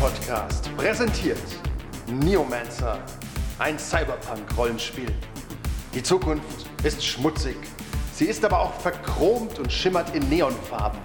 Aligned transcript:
Rollenspiel-Podcast 0.00 0.74
präsentiert 0.76 1.38
Neomancer, 2.06 2.98
ein 3.58 3.78
Cyberpunk-Rollenspiel. 3.78 5.12
Die 5.94 6.02
Zukunft 6.02 6.66
ist 6.82 7.04
schmutzig, 7.04 7.56
sie 8.14 8.24
ist 8.24 8.42
aber 8.44 8.60
auch 8.60 8.72
verchromt 8.80 9.58
und 9.58 9.70
schimmert 9.70 10.14
in 10.14 10.26
Neonfarben. 10.30 10.98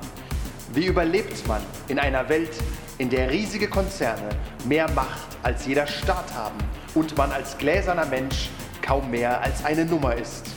Wie 0.74 0.86
überlebt 0.86 1.46
man 1.48 1.62
in 1.90 2.00
einer 2.00 2.30
Welt, 2.30 2.52
in 2.98 3.10
der 3.10 3.30
riesige 3.30 3.68
Konzerne 3.68 4.30
mehr 4.66 4.90
Macht 4.92 5.28
als 5.44 5.66
jeder 5.66 5.88
Staat 5.88 6.34
haben 6.34 6.58
und 6.94 7.18
man 7.18 7.32
als 7.32 7.58
gläserner 7.58 8.06
Mensch 8.06 8.50
kaum 8.82 9.12
mehr 9.12 9.42
als 9.42 9.66
eine 9.66 9.84
Nummer 9.84 10.16
ist? 10.16 10.48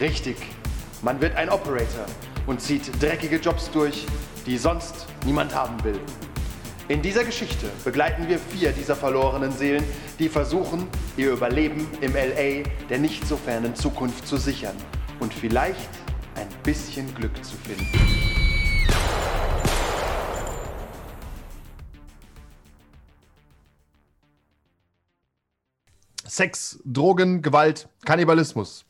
Richtig, 0.00 0.36
man 1.02 1.20
wird 1.20 1.36
ein 1.36 1.50
Operator 1.50 2.06
und 2.46 2.60
zieht 2.60 3.00
dreckige 3.00 3.36
Jobs 3.36 3.70
durch, 3.70 4.06
die 4.44 4.58
sonst 4.58 5.06
niemand 5.24 5.54
haben 5.54 5.82
will. 5.84 6.00
In 6.88 7.02
dieser 7.02 7.24
Geschichte 7.24 7.66
begleiten 7.84 8.28
wir 8.28 8.38
vier 8.38 8.70
dieser 8.70 8.94
verlorenen 8.94 9.50
Seelen, 9.50 9.82
die 10.20 10.28
versuchen, 10.28 10.86
ihr 11.16 11.32
Überleben 11.32 11.88
im 12.00 12.12
LA 12.14 12.62
der 12.88 12.98
nicht 13.00 13.26
so 13.26 13.36
fernen 13.36 13.74
Zukunft 13.74 14.24
zu 14.24 14.36
sichern 14.36 14.76
und 15.18 15.34
vielleicht 15.34 15.90
ein 16.36 16.46
bisschen 16.62 17.12
Glück 17.16 17.44
zu 17.44 17.56
finden. 17.56 17.88
Sex, 26.24 26.78
Drogen, 26.84 27.42
Gewalt, 27.42 27.88
Kannibalismus. 28.04 28.84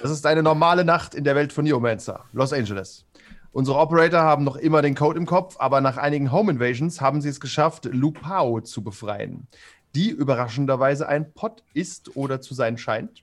Das 0.00 0.12
ist 0.12 0.24
eine 0.26 0.44
normale 0.44 0.84
Nacht 0.84 1.16
in 1.16 1.24
der 1.24 1.34
Welt 1.34 1.52
von 1.52 1.64
Neomancer, 1.64 2.24
Los 2.32 2.52
Angeles. 2.52 3.04
Unsere 3.52 3.78
Operator 3.78 4.22
haben 4.22 4.44
noch 4.44 4.56
immer 4.56 4.80
den 4.80 4.94
Code 4.94 5.18
im 5.18 5.26
Kopf, 5.26 5.56
aber 5.58 5.82
nach 5.82 5.98
einigen 5.98 6.32
Home 6.32 6.52
Invasions 6.52 7.02
haben 7.02 7.20
sie 7.20 7.28
es 7.28 7.38
geschafft, 7.38 7.84
Lupao 7.84 8.62
zu 8.62 8.82
befreien, 8.82 9.46
die 9.94 10.08
überraschenderweise 10.08 11.06
ein 11.06 11.32
Pott 11.34 11.62
ist 11.74 12.16
oder 12.16 12.40
zu 12.40 12.54
sein 12.54 12.78
scheint. 12.78 13.22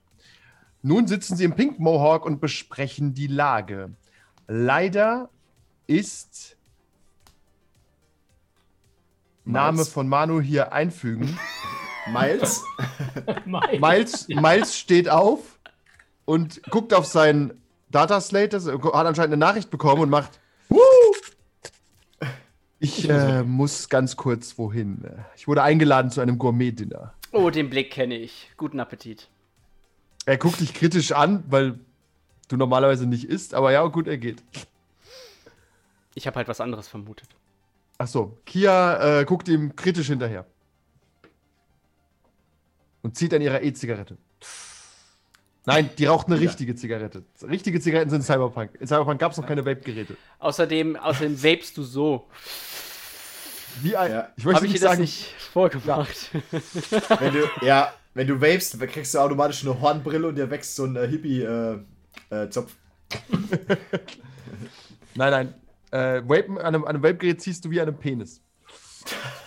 Nun 0.83 1.07
sitzen 1.07 1.35
sie 1.35 1.45
im 1.45 1.55
Pink 1.55 1.79
Mohawk 1.79 2.25
und 2.25 2.39
besprechen 2.39 3.15
die 3.15 3.27
Lage. 3.27 3.95
Leider 4.47 5.29
ist 5.87 6.57
Name 9.45 9.83
von 9.83 10.07
Manu 10.07 10.41
hier 10.41 10.71
einfügen. 10.73 11.37
Miles? 12.11 12.63
Miles, 13.79 14.27
Miles 14.29 14.77
steht 14.77 15.09
auf 15.09 15.59
und 16.25 16.61
guckt 16.69 16.93
auf 16.93 17.05
sein 17.91 18.07
Dataslate, 18.07 18.49
das- 18.49 18.67
hat 18.67 18.83
anscheinend 19.05 19.33
eine 19.33 19.37
Nachricht 19.37 19.69
bekommen 19.69 20.03
und 20.03 20.09
macht. 20.09 20.39
Woo! 20.69 20.79
Ich 22.79 23.09
äh, 23.09 23.43
muss 23.43 23.89
ganz 23.89 24.15
kurz 24.15 24.57
wohin. 24.57 25.03
Ich 25.35 25.47
wurde 25.47 25.63
eingeladen 25.63 26.11
zu 26.11 26.21
einem 26.21 26.37
Gourmet-Dinner. 26.37 27.13
Oh, 27.33 27.49
den 27.49 27.69
Blick 27.69 27.91
kenne 27.91 28.15
ich. 28.17 28.49
Guten 28.55 28.79
Appetit. 28.79 29.29
Er 30.25 30.37
guckt 30.37 30.61
dich 30.61 30.73
kritisch 30.73 31.11
an, 31.11 31.43
weil 31.49 31.79
du 32.47 32.55
normalerweise 32.55 33.05
nicht 33.05 33.25
isst, 33.25 33.53
aber 33.53 33.71
ja, 33.71 33.85
gut, 33.87 34.07
er 34.07 34.17
geht. 34.17 34.43
Ich 36.15 36.25
habe 36.25 36.37
halt 36.37 36.47
was 36.47 36.61
anderes 36.61 36.87
vermutet. 36.87 37.27
Ach 37.97 38.07
so, 38.07 38.37
Kia 38.45 39.19
äh, 39.19 39.25
guckt 39.25 39.49
ihm 39.49 39.75
kritisch 39.75 40.07
hinterher. 40.07 40.45
Und 43.01 43.17
zieht 43.17 43.33
an 43.33 43.41
ihrer 43.41 43.61
E-Zigarette. 43.61 44.17
Nein, 45.65 45.89
die 45.97 46.05
raucht 46.05 46.27
eine 46.27 46.39
richtige 46.39 46.75
Zigarette. 46.75 47.23
Richtige 47.43 47.79
Zigaretten 47.79 48.09
sind 48.09 48.23
Cyberpunk. 48.23 48.71
In 48.79 48.87
Cyberpunk 48.87 49.19
gab 49.19 49.31
es 49.33 49.37
noch 49.37 49.45
keine 49.45 49.65
Vape-Geräte. 49.65 50.15
Außerdem, 50.39 50.95
außerdem 50.95 51.37
vapest 51.37 51.77
du 51.77 51.83
so. 51.83 52.27
Wie 53.81 53.95
ein, 53.95 54.11
Ja. 54.11 54.29
Ich 54.35 54.45
möchte 54.45 54.55
Habe 54.57 54.65
ich 54.65 54.71
nicht 54.73 54.81
dir 54.81 54.87
das 54.87 54.91
sagen, 54.93 55.01
nicht 55.01 55.33
vorgemacht? 55.51 56.31
wenn 57.19 57.33
du, 57.33 57.65
ja, 57.65 57.93
wenn 58.13 58.27
du 58.27 58.41
vapest, 58.41 58.81
dann 58.81 58.89
kriegst 58.89 59.13
du 59.13 59.19
automatisch 59.19 59.63
eine 59.63 59.79
Hornbrille 59.79 60.27
und 60.27 60.35
dir 60.35 60.49
wächst 60.49 60.75
so 60.75 60.85
ein 60.85 60.95
äh, 60.95 61.07
Hippie-Zopf. 61.07 62.75
Nein, 65.15 65.31
nein. 65.31 65.53
Äh, 65.91 66.21
Vapen, 66.27 66.57
an 66.59 66.65
einem, 66.67 66.83
an 66.83 66.89
einem 66.89 67.03
Vape-Gerät 67.03 67.41
ziehst 67.41 67.65
du 67.65 67.71
wie 67.71 67.81
an 67.81 67.87
einem 67.87 67.97
Penis. 67.97 68.41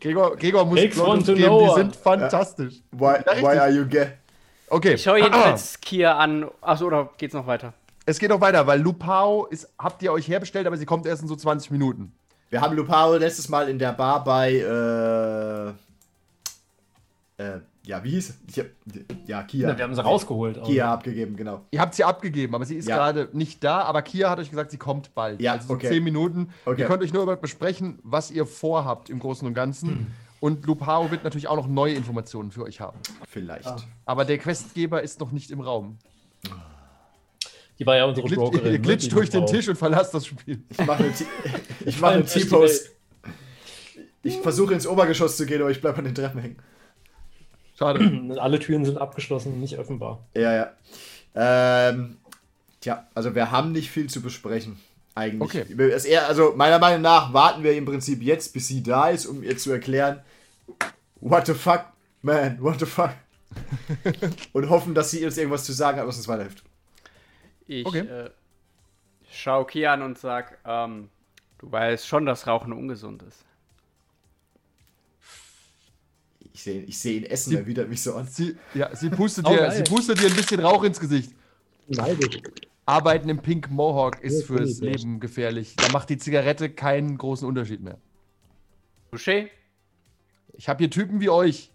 Gregor, 0.00 0.36
Gregor 0.36 0.64
muss 0.64 0.80
to 0.80 1.34
geben, 1.34 1.46
know 1.46 1.68
die 1.68 1.74
sind 1.80 1.96
fantastisch. 1.96 2.74
why, 2.92 3.18
why 3.40 3.58
are 3.58 3.70
you 3.70 3.84
gay? 3.84 4.08
Okay. 4.68 4.94
Ich 4.94 5.02
schaue 5.02 5.18
jedenfalls 5.18 5.80
Kia 5.80 6.16
an. 6.18 6.46
Achso, 6.60 6.86
oder 6.86 7.10
geht's 7.16 7.34
noch 7.34 7.46
weiter? 7.46 7.72
Es 8.04 8.18
geht 8.18 8.30
noch 8.30 8.40
weiter, 8.40 8.66
weil 8.66 8.80
Lupao 8.80 9.46
ist, 9.46 9.68
habt 9.78 10.02
ihr 10.02 10.12
euch 10.12 10.28
herbestellt, 10.28 10.66
aber 10.66 10.76
sie 10.76 10.86
kommt 10.86 11.06
erst 11.06 11.22
in 11.22 11.28
so 11.28 11.36
20 11.36 11.70
Minuten. 11.70 12.12
Wir 12.50 12.60
haben 12.60 12.74
Lupao 12.74 13.16
letztes 13.16 13.48
Mal 13.48 13.68
in 13.68 13.78
der 13.78 13.92
Bar 13.92 14.24
bei, 14.24 14.54
äh, 14.54 15.68
äh, 17.42 17.60
ja, 17.88 18.04
wie 18.04 18.10
hieß 18.10 18.34
es? 18.46 18.64
Ja, 19.26 19.42
Kia. 19.44 19.74
Wir 19.76 19.82
haben 19.82 19.94
sie 19.94 20.02
rausgeholt. 20.04 20.58
aber- 20.58 20.66
Kia 20.66 20.92
abgegeben, 20.92 21.36
genau. 21.36 21.62
Ihr 21.70 21.80
habt 21.80 21.94
sie 21.94 22.04
abgegeben, 22.04 22.54
aber 22.54 22.66
sie 22.66 22.76
ist 22.76 22.86
Ja. 22.86 22.96
gerade 22.96 23.30
nicht 23.32 23.64
da. 23.64 23.80
Aber 23.80 24.02
Kia 24.02 24.28
hat 24.28 24.38
euch 24.38 24.50
gesagt, 24.50 24.70
sie 24.70 24.76
kommt 24.76 25.14
bald. 25.14 25.40
Ja, 25.40 25.52
also 25.52 25.68
so 25.68 25.74
okay. 25.74 25.88
10 25.88 26.04
Minuten. 26.04 26.50
Okay. 26.66 26.82
Ihr 26.82 26.86
könnt 26.86 27.02
euch 27.02 27.14
nur 27.14 27.22
über 27.22 27.36
besprechen, 27.36 27.98
was 28.02 28.30
ihr 28.30 28.44
vorhabt 28.44 29.08
im 29.08 29.18
Großen 29.18 29.48
und 29.48 29.54
Ganzen. 29.54 30.14
Und 30.40 30.66
Lupao 30.66 31.10
wird 31.10 31.24
natürlich 31.24 31.48
auch 31.48 31.56
noch 31.56 31.66
neue 31.66 31.94
Informationen 31.94 32.50
für 32.50 32.62
euch 32.64 32.80
haben. 32.80 32.98
Vielleicht. 33.26 33.74
Aber 34.04 34.26
der 34.26 34.36
Questgeber 34.36 35.02
ist 35.02 35.18
noch 35.18 35.32
nicht 35.32 35.50
im 35.50 35.60
Raum. 35.60 35.96
Die 37.78 37.86
war 37.86 37.96
ja 37.96 38.04
unsere 38.04 38.26
Glitsch, 38.26 38.38
Brokerin. 38.38 38.66
ihr 38.66 38.72
ne, 38.72 38.78
glitscht 38.80 39.12
durch 39.12 39.30
den 39.30 39.46
Frau. 39.46 39.52
Tisch 39.52 39.68
und 39.68 39.76
verlasst 39.76 40.12
das 40.12 40.26
Spiel. 40.26 40.62
Ich 40.68 40.84
mache 40.84 41.04
eine 41.04 41.12
ich 41.86 42.00
mache 42.02 42.14
eine 42.14 42.24
T-Pose. 42.26 42.90
Ich 44.22 44.36
versuche 44.38 44.74
ins 44.74 44.86
Obergeschoss 44.86 45.36
zu 45.38 45.46
gehen, 45.46 45.60
aber 45.62 45.70
ich 45.70 45.80
bleibe 45.80 45.98
an 45.98 46.04
den 46.04 46.14
Treppen 46.14 46.40
hängen. 46.40 46.56
Schade. 47.78 48.00
Alle 48.40 48.58
Türen 48.58 48.84
sind 48.84 48.98
abgeschlossen 48.98 49.52
und 49.52 49.60
nicht 49.60 49.76
öffnbar. 49.78 50.18
Ja, 50.34 50.52
ja. 50.54 50.72
Ähm, 51.34 52.18
tja, 52.80 53.06
also 53.14 53.34
wir 53.34 53.50
haben 53.50 53.72
nicht 53.72 53.90
viel 53.90 54.08
zu 54.10 54.20
besprechen. 54.20 54.80
Eigentlich. 55.14 55.62
Okay. 55.64 55.82
Es 55.90 56.04
eher, 56.04 56.28
also 56.28 56.52
meiner 56.56 56.78
Meinung 56.78 57.02
nach 57.02 57.32
warten 57.32 57.62
wir 57.62 57.72
im 57.76 57.84
Prinzip 57.84 58.22
jetzt, 58.22 58.52
bis 58.52 58.68
sie 58.68 58.82
da 58.82 59.08
ist, 59.08 59.26
um 59.26 59.42
ihr 59.42 59.56
zu 59.58 59.72
erklären, 59.72 60.20
what 61.20 61.46
the 61.46 61.54
fuck, 61.54 61.84
man, 62.22 62.60
what 62.62 62.78
the 62.78 62.86
fuck. 62.86 63.10
Und 64.52 64.68
hoffen, 64.70 64.94
dass 64.94 65.10
sie 65.10 65.24
uns 65.24 65.36
irgendwas 65.38 65.64
zu 65.64 65.72
sagen 65.72 65.98
hat, 65.98 66.06
was 66.06 66.16
uns 66.16 66.28
weiterhilft. 66.28 66.62
Ich 67.66 67.84
Okay. 67.86 68.00
äh, 68.00 68.30
schaue 69.30 69.66
Kia 69.66 69.92
an 69.92 70.02
und 70.02 70.18
sag, 70.18 70.58
ähm, 70.64 71.10
du 71.58 71.70
weißt 71.70 72.06
schon, 72.06 72.24
dass 72.24 72.46
Rauchen 72.46 72.72
ungesund 72.72 73.22
ist. 73.22 73.44
Ich 76.58 76.64
sehe 76.64 76.82
ich 76.82 76.98
seh 76.98 77.18
ihn 77.18 77.24
essen, 77.24 77.56
er 77.56 77.66
widert 77.66 77.88
mich 77.88 78.02
so 78.02 78.14
an. 78.14 78.26
Sie, 78.26 78.56
ja, 78.74 78.94
sie, 78.96 79.10
pustet 79.10 79.46
Oh, 79.46 79.50
dir, 79.50 79.58
geil. 79.58 79.76
sie 79.76 79.84
pustet 79.84 80.20
dir 80.20 80.26
ein 80.26 80.34
bisschen 80.34 80.58
Rauch 80.58 80.82
ins 80.82 80.98
Gesicht. 80.98 81.30
Neidisch. 81.86 82.40
Arbeiten 82.84 83.28
im 83.28 83.38
Pink 83.38 83.70
Mohawk 83.70 84.20
ist 84.24 84.40
Ja, 84.40 84.46
fürs 84.56 84.80
Leben 84.80 85.20
gefährlich. 85.20 85.76
Da 85.76 85.88
macht 85.92 86.10
die 86.10 86.18
Zigarette 86.18 86.68
keinen 86.68 87.16
großen 87.16 87.46
Unterschied 87.46 87.80
mehr. 87.80 87.98
Touché? 89.12 89.50
Ich 90.54 90.68
habe 90.68 90.78
hier 90.78 90.90
Typen 90.90 91.20
wie 91.20 91.30
euch. 91.30 91.70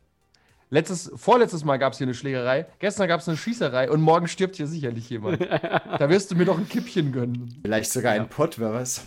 Letztes, 0.69 1.09
vorletztes 1.15 1.63
Mal 1.63 1.77
gab 1.77 1.93
es 1.93 1.99
hier 1.99 2.07
eine 2.07 2.13
Schlägerei, 2.13 2.65
gestern 2.79 3.07
gab 3.07 3.21
es 3.21 3.29
eine 3.29 3.37
Schießerei 3.37 3.89
und 3.89 4.01
morgen 4.01 4.27
stirbt 4.27 4.57
hier 4.57 4.67
sicherlich 4.67 5.09
jemand. 5.09 5.39
da 5.97 6.09
wirst 6.09 6.29
du 6.29 6.35
mir 6.35 6.43
doch 6.43 6.57
ein 6.57 6.67
Kippchen 6.67 7.13
gönnen. 7.13 7.57
Vielleicht 7.61 7.89
sogar 7.89 8.11
ein 8.11 8.27
Pott, 8.27 8.59
wer 8.59 8.73
weiß. 8.73 9.05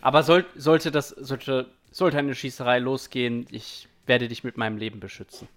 Aber 0.00 0.22
soll, 0.22 0.46
sollte 0.56 0.90
das, 0.90 1.10
sollte, 1.10 1.66
sollte 1.90 2.16
eine 2.16 2.34
Schießerei 2.34 2.78
losgehen, 2.78 3.46
ich 3.50 3.87
werde 4.08 4.28
dich 4.28 4.44
mit 4.44 4.56
meinem 4.56 4.76
Leben 4.76 5.00
beschützen. 5.00 5.48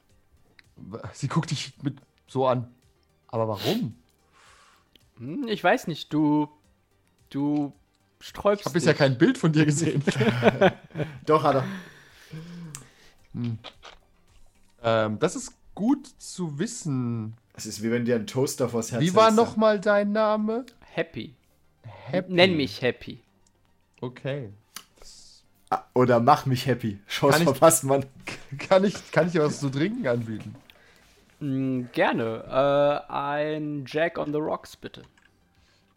Sie 1.14 1.28
guckt 1.28 1.52
dich 1.52 1.74
mit 1.82 1.98
so 2.28 2.48
an. 2.48 2.68
Aber 3.28 3.48
warum? 3.48 3.96
Hm, 5.18 5.48
ich 5.48 5.64
weiß 5.64 5.88
nicht, 5.88 6.12
du, 6.14 6.50
du 7.30 7.74
sträubst 8.20 8.62
Ich 8.62 8.66
habe 8.66 8.74
bisher 8.74 8.94
kein 8.94 9.18
Bild 9.18 9.38
von 9.38 9.52
dir 9.54 9.66
gesehen. 9.66 10.04
Doch, 11.26 11.44
hat 11.44 11.56
er. 11.56 11.66
ähm, 14.84 15.20
das 15.20 15.36
ist 15.36 15.54
gut 15.76 16.08
zu 16.18 16.60
wissen. 16.60 17.36
Es 17.54 17.66
ist 17.66 17.84
wie 17.84 17.92
wenn 17.92 18.06
dir 18.06 18.16
ein 18.16 18.28
Toaster 18.28 18.70
vors 18.70 18.92
Herz 18.92 19.02
Wie 19.02 19.14
war 19.14 19.32
nochmal 19.32 19.80
dein 19.80 20.12
Name? 20.12 20.66
Happy. 20.80 21.36
Happy. 21.84 22.34
Nenn 22.34 22.58
mich 22.58 22.82
Happy. 22.82 23.22
Okay. 24.02 24.52
Oder 25.94 26.20
mach 26.20 26.46
mich 26.46 26.66
happy. 26.66 27.00
Chance 27.08 27.34
Kann 27.34 27.42
ich- 27.42 27.50
verpasst, 27.52 27.84
Mann. 27.84 28.06
Kann 28.70 28.84
ich, 28.84 29.12
kann 29.12 29.28
ich 29.28 29.34
dir 29.34 29.44
was 29.44 29.60
zu 29.60 29.70
trinken 29.70 30.08
anbieten? 30.08 30.56
Hm, 31.40 31.90
gerne. 31.92 33.04
Äh, 33.10 33.12
ein 33.14 33.86
Jack 33.88 34.18
on 34.18 34.32
the 34.32 34.40
Rocks, 34.40 34.76
bitte. 34.76 35.04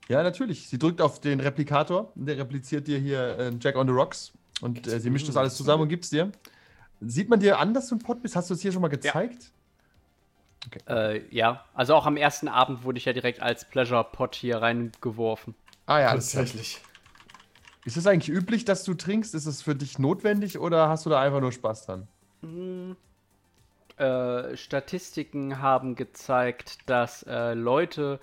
Ja, 0.09 0.23
natürlich. 0.23 0.69
Sie 0.69 0.79
drückt 0.79 1.01
auf 1.01 1.21
den 1.21 1.41
Replikator. 1.41 2.13
Der 2.15 2.39
repliziert 2.39 2.87
dir 2.87 2.99
hier 2.99 3.39
äh, 3.39 3.53
Jack 3.61 3.77
on 3.77 3.87
the 3.87 3.93
Rocks. 3.93 4.33
Und 4.61 4.87
äh, 4.87 5.01
sie 5.01 5.11
mischt 5.11 5.29
das 5.29 5.37
alles 5.37 5.57
zusammen 5.57 5.83
und 5.85 5.89
gibt's 5.89 6.11
dir. 6.11 6.31
Sieht 7.01 7.29
man 7.29 7.41
dir 7.41 7.59
an, 7.59 7.75
dass 7.75 7.89
du 7.89 7.97
ein 7.97 7.99
Pot 7.99 8.23
bist? 8.23 8.37
Hast 8.37 8.51
du 8.51 8.55
es 8.55 8.61
hier 8.63 8.73
schon 8.73 8.83
mal 8.83 8.89
gezeigt? 8.89 9.51
Äh, 10.89 11.23
ja, 11.35 11.65
also 11.75 11.95
auch 11.95 12.07
am 12.07 12.17
ersten 12.17 12.49
Abend 12.49 12.85
wurde 12.85 12.99
ich 12.99 13.05
ja 13.05 13.13
direkt 13.13 13.41
als 13.43 13.65
Pleasure 13.69 14.05
Pot 14.05 14.35
hier 14.35 14.59
reingeworfen. 14.59 15.55
Ah 15.87 16.01
ja. 16.01 16.11
Tatsächlich. 16.13 16.81
Ist 17.85 17.97
es 17.97 18.07
eigentlich 18.07 18.35
üblich, 18.35 18.65
dass 18.65 18.85
du 18.85 18.95
trinkst? 18.95 19.35
Ist 19.35 19.47
es 19.47 19.63
für 19.63 19.75
dich 19.75 19.99
notwendig 19.99 20.59
oder 20.59 20.89
hast 20.89 21.05
du 21.07 21.11
da 21.11 21.21
einfach 21.21 21.41
nur 21.41 21.53
Spaß 21.53 21.87
dran? 21.87 22.09
Äh, 23.97 24.57
Statistiken 24.57 25.61
haben 25.61 25.95
gezeigt, 25.95 26.79
dass 26.87 27.23
äh, 27.25 27.55
Leute 27.55 28.21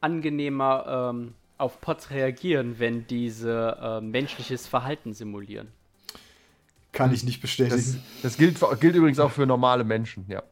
angenehmer 0.00 1.10
ähm, 1.12 1.34
auf 1.58 1.80
Pots 1.80 2.10
reagieren, 2.10 2.78
wenn 2.78 3.06
diese 3.06 3.76
äh, 3.80 4.00
menschliches 4.00 4.66
Verhalten 4.66 5.12
simulieren. 5.14 5.68
Kann 6.92 7.12
ich 7.12 7.24
nicht 7.24 7.36
Das, 7.38 7.42
bestätigen. 7.42 8.02
das 8.22 8.36
gilt, 8.36 8.60
gilt 8.80 8.96
übrigens 8.96 9.18
auch 9.18 9.30
für 9.30 9.46
normale 9.46 9.84
Menschen, 9.84 10.24
ja. 10.28 10.42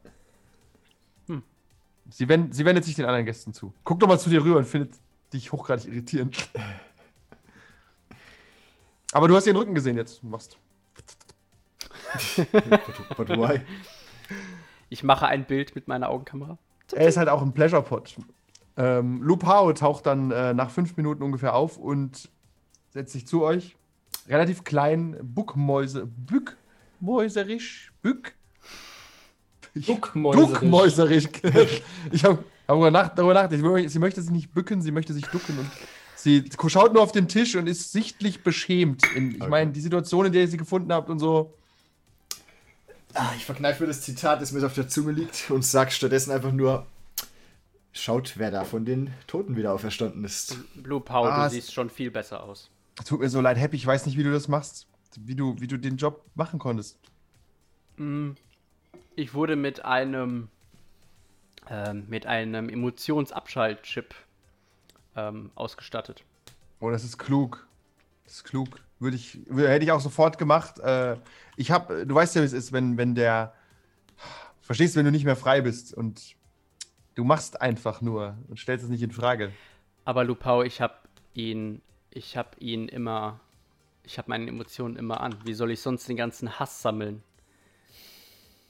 Sie, 2.09 2.27
wend, 2.27 2.53
sie 2.53 2.65
wendet 2.65 2.83
sich 2.83 2.95
den 2.95 3.05
anderen 3.05 3.25
Gästen 3.25 3.53
zu. 3.53 3.73
Guck 3.85 3.99
doch 3.99 4.07
mal 4.07 4.19
zu 4.19 4.29
dir 4.29 4.43
rüber 4.43 4.57
und 4.57 4.65
findet 4.65 4.95
dich 5.33 5.51
hochgradig 5.51 5.87
irritierend. 5.87 6.49
Aber 9.11 9.27
du 9.27 9.35
hast 9.35 9.45
ihren 9.47 9.57
Rücken 9.57 9.75
gesehen 9.75 9.97
jetzt. 9.97 10.21
Du 10.23 10.27
machst. 10.27 10.57
But, 12.45 13.17
but 13.17 13.29
why? 13.29 13.61
Ich 14.89 15.03
mache 15.03 15.27
ein 15.27 15.45
Bild 15.45 15.75
mit 15.75 15.87
meiner 15.87 16.09
Augenkamera. 16.09 16.57
Er 16.93 17.07
ist 17.07 17.17
halt 17.17 17.29
auch 17.29 17.41
ein 17.41 17.53
Pleasure 17.53 17.81
Pot. 17.81 18.15
Ähm, 18.77 19.21
Lupao 19.21 19.71
taucht 19.73 20.05
dann 20.05 20.31
äh, 20.31 20.53
nach 20.53 20.69
fünf 20.69 20.97
Minuten 20.97 21.23
ungefähr 21.23 21.55
auf 21.55 21.77
und 21.77 22.29
setzt 22.89 23.13
sich 23.13 23.25
zu 23.27 23.43
euch. 23.43 23.75
Relativ 24.27 24.63
klein, 24.63 25.17
Buckmäuse, 25.21 26.05
Bückmäuserisch, 26.05 27.91
Bück, 28.01 28.33
Duckmäuserisch. 29.73 30.49
Duckmäuserisch. 30.59 31.27
ich 32.11 32.23
habe 32.25 32.37
hab 32.37 32.43
darüber 32.67 32.91
nach- 32.91 33.15
darüber 33.15 33.33
nachgedacht. 33.33 33.89
Sie 33.89 33.99
möchte 33.99 34.21
sich 34.21 34.31
nicht 34.31 34.53
bücken, 34.53 34.81
sie 34.81 34.91
möchte 34.91 35.13
sich 35.13 35.25
ducken 35.27 35.57
und 35.59 35.69
sie 36.23 36.49
schaut 36.67 36.93
nur 36.93 37.01
auf 37.03 37.11
den 37.11 37.27
Tisch 37.27 37.55
und 37.55 37.67
ist 37.67 37.91
sichtlich 37.91 38.43
beschämt. 38.43 39.03
In, 39.15 39.31
ich 39.35 39.47
meine, 39.47 39.71
die 39.71 39.81
Situation, 39.81 40.25
in 40.25 40.31
der 40.31 40.41
ihr 40.41 40.47
sie 40.47 40.57
gefunden 40.57 40.91
habt 40.93 41.09
und 41.09 41.19
so. 41.19 41.53
Ah, 43.13 43.31
ich 43.35 43.45
verkneife 43.45 43.83
mir 43.83 43.87
das 43.87 44.01
Zitat, 44.01 44.41
das 44.41 44.51
mir 44.51 44.65
auf 44.65 44.73
der 44.73 44.87
Zunge 44.87 45.11
liegt 45.11 45.51
und 45.51 45.65
sag 45.65 45.91
stattdessen 45.91 46.31
einfach 46.31 46.51
nur: 46.51 46.85
Schaut, 47.91 48.33
wer 48.37 48.51
da 48.51 48.63
von 48.63 48.85
den 48.85 49.11
Toten 49.27 49.57
wieder 49.57 49.73
auferstanden 49.73 50.23
ist. 50.23 50.57
Blue 50.75 51.01
Pow, 51.01 51.25
Ah, 51.27 51.43
du 51.45 51.49
siehst 51.53 51.73
schon 51.73 51.89
viel 51.89 52.09
besser 52.11 52.43
aus. 52.43 52.69
Tut 53.05 53.19
mir 53.19 53.29
so 53.29 53.41
leid, 53.41 53.57
Happy, 53.57 53.75
ich 53.75 53.85
weiß 53.85 54.05
nicht, 54.05 54.17
wie 54.17 54.23
du 54.23 54.31
das 54.31 54.47
machst. 54.47 54.87
Wie 55.17 55.35
du, 55.35 55.55
wie 55.59 55.67
du 55.67 55.77
den 55.77 55.97
Job 55.97 56.23
machen 56.35 56.57
konntest. 56.57 56.97
Mm, 57.97 58.31
Ich 59.15 59.33
wurde 59.33 59.57
mit 59.57 59.83
einem 59.83 60.47
ähm, 61.69 62.05
mit 62.07 62.25
einem 62.25 62.69
Emotionsabschaltchip 62.69 64.15
ähm, 65.15 65.51
ausgestattet. 65.55 66.23
Oh, 66.79 66.89
das 66.89 67.03
ist 67.03 67.17
klug. 67.17 67.67
Das 68.25 68.35
ist 68.35 68.43
klug. 68.43 68.79
Würde 68.99 69.15
ich, 69.15 69.39
wür- 69.49 69.67
hätte 69.67 69.83
ich 69.83 69.91
auch 69.91 69.99
sofort 69.99 70.37
gemacht. 70.37 70.79
Äh, 70.79 71.17
ich 71.57 71.71
habe, 71.71 72.05
du 72.05 72.15
weißt 72.15 72.35
ja, 72.35 72.41
wie 72.41 72.45
es 72.45 72.53
ist, 72.53 72.71
wenn, 72.71 72.97
wenn 72.97 73.15
der, 73.15 73.53
verstehst, 74.61 74.95
wenn 74.95 75.05
du 75.05 75.11
nicht 75.11 75.25
mehr 75.25 75.35
frei 75.35 75.61
bist 75.61 75.93
und 75.93 76.35
du 77.15 77.23
machst 77.23 77.61
einfach 77.61 78.01
nur 78.01 78.37
und 78.47 78.59
stellst 78.59 78.83
es 78.85 78.89
nicht 78.89 79.03
in 79.03 79.11
Frage. 79.11 79.51
Aber 80.05 80.23
Lupau, 80.23 80.63
ich 80.63 80.81
habe 80.81 80.95
ihn, 81.33 81.81
ich 82.09 82.37
habe 82.37 82.49
ihn 82.59 82.87
immer, 82.87 83.39
ich 84.03 84.17
habe 84.17 84.29
meine 84.29 84.47
Emotionen 84.47 84.95
immer 84.95 85.21
an. 85.21 85.35
Wie 85.45 85.53
soll 85.53 85.71
ich 85.71 85.81
sonst 85.81 86.07
den 86.07 86.15
ganzen 86.15 86.59
Hass 86.59 86.81
sammeln, 86.81 87.21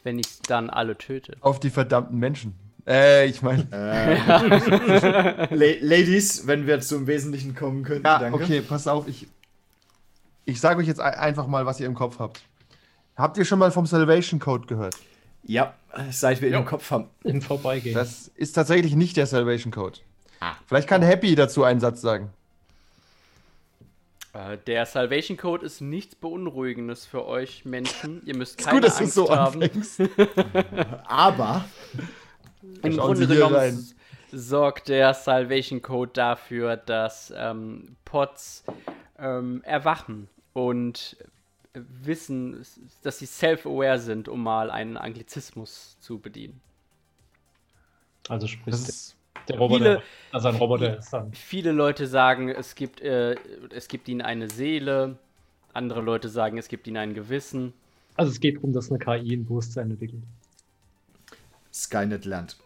wenn 0.04 0.18
ich 0.18 0.42
dann 0.42 0.70
alle 0.70 0.98
töte? 0.98 1.38
Auf 1.42 1.60
die 1.60 1.70
verdammten 1.70 2.18
Menschen. 2.18 2.56
Äh, 2.88 3.28
ich 3.28 3.42
meine. 3.42 3.68
La 5.52 5.66
Ladies, 5.82 6.48
wenn 6.48 6.66
wir 6.68 6.80
zum 6.82 7.08
Wesentlichen 7.08 7.56
kommen 7.56 7.84
könnten, 7.84 8.06
Ja, 8.06 8.20
danke. 8.20 8.44
okay, 8.44 8.62
pass 8.62 8.88
auf, 8.88 9.08
ich, 9.08 9.28
ich 10.46 10.60
sage 10.60 10.80
euch 10.80 10.88
jetzt 10.88 11.00
ein- 11.00 11.14
einfach 11.14 11.48
mal, 11.48 11.66
was 11.66 11.80
ihr 11.80 11.86
im 11.86 11.94
Kopf 11.96 12.20
habt. 12.20 12.42
Habt 13.16 13.38
ihr 13.38 13.46
schon 13.46 13.60
mal 13.60 13.72
vom 13.72 13.86
Salvation 13.86 14.40
Code 14.40 14.66
gehört? 14.68 14.96
Ja, 15.44 15.74
seit 16.12 16.42
wir 16.42 16.48
ihn 16.50 16.56
im 16.56 16.66
Kopf 16.66 16.90
haben. 16.92 17.08
Im 17.24 17.42
Vorbeigehen. 17.42 17.94
Das 17.96 18.30
ist 18.36 18.54
tatsächlich 18.54 18.96
nicht 18.96 19.18
der 19.18 19.28
Salvation 19.28 19.72
Code. 19.72 20.00
Vielleicht 20.68 20.88
kann 20.88 21.02
Happy 21.04 21.36
dazu 21.36 21.64
einen 21.64 21.80
Satz 21.80 22.02
sagen. 22.02 22.30
Äh, 24.34 24.58
der 24.66 24.86
Salvation 24.86 25.38
Code 25.38 25.66
ist 25.66 25.82
nichts 25.82 26.16
Beunruhigendes 26.16 27.06
für 27.06 27.26
euch 27.28 27.66
Menschen. 27.66 28.22
Ihr 28.26 28.36
müsst 28.38 28.60
Ist 28.60 28.66
keine 28.66 28.80
gut, 28.80 28.88
dass 28.90 28.98
Angst 29.00 29.14
so 29.14 29.30
haben. 29.36 29.62
Aber 31.06 31.66
Im 32.84 32.94
Schauen 32.94 33.16
Grunde 33.16 33.28
genommen 33.28 33.56
rein. 33.56 33.86
sorgt 34.32 34.88
der 34.90 35.14
Salvation 35.14 35.82
Code 35.82 36.12
dafür, 36.14 36.78
dass 36.78 37.34
ähm, 37.36 37.96
Pots 38.06 38.64
ähm, 39.20 39.62
erwachen 39.64 40.28
und 40.54 41.18
wissen, 41.74 42.66
dass 43.04 43.20
sie 43.20 43.26
self-aware 43.26 44.00
sind, 44.00 44.28
um 44.28 44.44
mal 44.44 44.70
einen 44.70 44.98
Anglizismus 44.98 45.98
zu 46.02 46.20
bedienen. 46.20 46.60
also 48.30 48.48
sprich, 48.48 48.72
Das 48.74 48.88
ist, 48.90 49.16
der 49.48 49.58
Roboter, 49.58 49.84
viele- 49.86 50.04
also 50.32 50.48
ein 50.50 50.56
Roboter 50.56 50.98
ist 50.98 51.12
dann. 51.14 51.34
Viele 51.34 51.72
Leute 51.72 52.08
sagen, 52.08 52.50
es 52.50 52.76
gibt, 52.76 53.02
äh, 53.02 53.36
es 53.74 53.88
gibt 53.88 54.08
ihnen 54.10 54.22
eine 54.22 54.50
Seele. 54.50 55.18
Andere 55.74 56.02
Leute 56.02 56.28
sagen, 56.30 56.58
es 56.58 56.68
gibt 56.68 56.88
ihnen 56.88 56.98
ein 56.98 57.14
Gewissen. 57.14 57.74
Also 58.18 58.32
es 58.32 58.40
geht 58.42 58.58
darum, 58.58 58.74
dass 58.74 58.90
eine 58.92 59.00
KI 59.00 59.34
ein 59.36 59.46
Bewusstsein 59.46 59.90
entwickelt. 59.92 60.22
Skynet 61.74 62.26
lernt. 62.26 62.58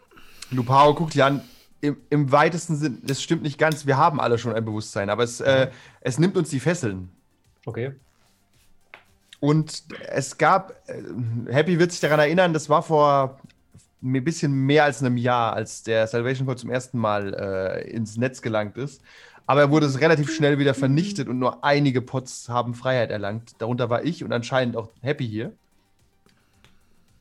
Lupao 0.50 0.94
guckt 0.94 1.14
dir 1.14 1.26
an. 1.26 1.42
Im, 1.80 1.98
Im 2.08 2.32
weitesten 2.32 2.76
Sinn, 2.76 3.02
das 3.04 3.22
stimmt 3.22 3.42
nicht 3.42 3.58
ganz, 3.58 3.86
wir 3.86 3.96
haben 3.98 4.18
alle 4.18 4.38
schon 4.38 4.54
ein 4.54 4.64
Bewusstsein, 4.64 5.10
aber 5.10 5.24
es, 5.24 5.40
äh, 5.40 5.70
es 6.00 6.18
nimmt 6.18 6.36
uns 6.36 6.48
die 6.48 6.58
Fesseln. 6.58 7.10
Okay. 7.66 7.92
Und 9.40 9.84
es 10.08 10.38
gab, 10.38 10.70
äh, 10.88 11.02
Happy 11.52 11.78
wird 11.78 11.92
sich 11.92 12.00
daran 12.00 12.18
erinnern, 12.18 12.54
das 12.54 12.70
war 12.70 12.82
vor 12.82 13.38
ein 14.02 14.24
bisschen 14.24 14.52
mehr 14.52 14.84
als 14.84 15.02
einem 15.02 15.16
Jahr, 15.16 15.52
als 15.52 15.82
der 15.82 16.06
Salvation 16.06 16.46
Code 16.46 16.60
zum 16.60 16.70
ersten 16.70 16.98
Mal 16.98 17.34
äh, 17.34 17.90
ins 17.90 18.16
Netz 18.16 18.40
gelangt 18.40 18.76
ist. 18.76 19.02
Aber 19.46 19.60
er 19.60 19.70
wurde 19.70 19.92
relativ 20.00 20.34
schnell 20.34 20.58
wieder 20.58 20.74
vernichtet 20.74 21.28
und 21.28 21.38
nur 21.38 21.62
einige 21.64 22.02
Pots 22.02 22.48
haben 22.48 22.74
Freiheit 22.74 23.10
erlangt. 23.10 23.54
Darunter 23.58 23.90
war 23.90 24.04
ich 24.04 24.24
und 24.24 24.32
anscheinend 24.32 24.76
auch 24.76 24.90
Happy 25.02 25.26
hier. 25.26 25.52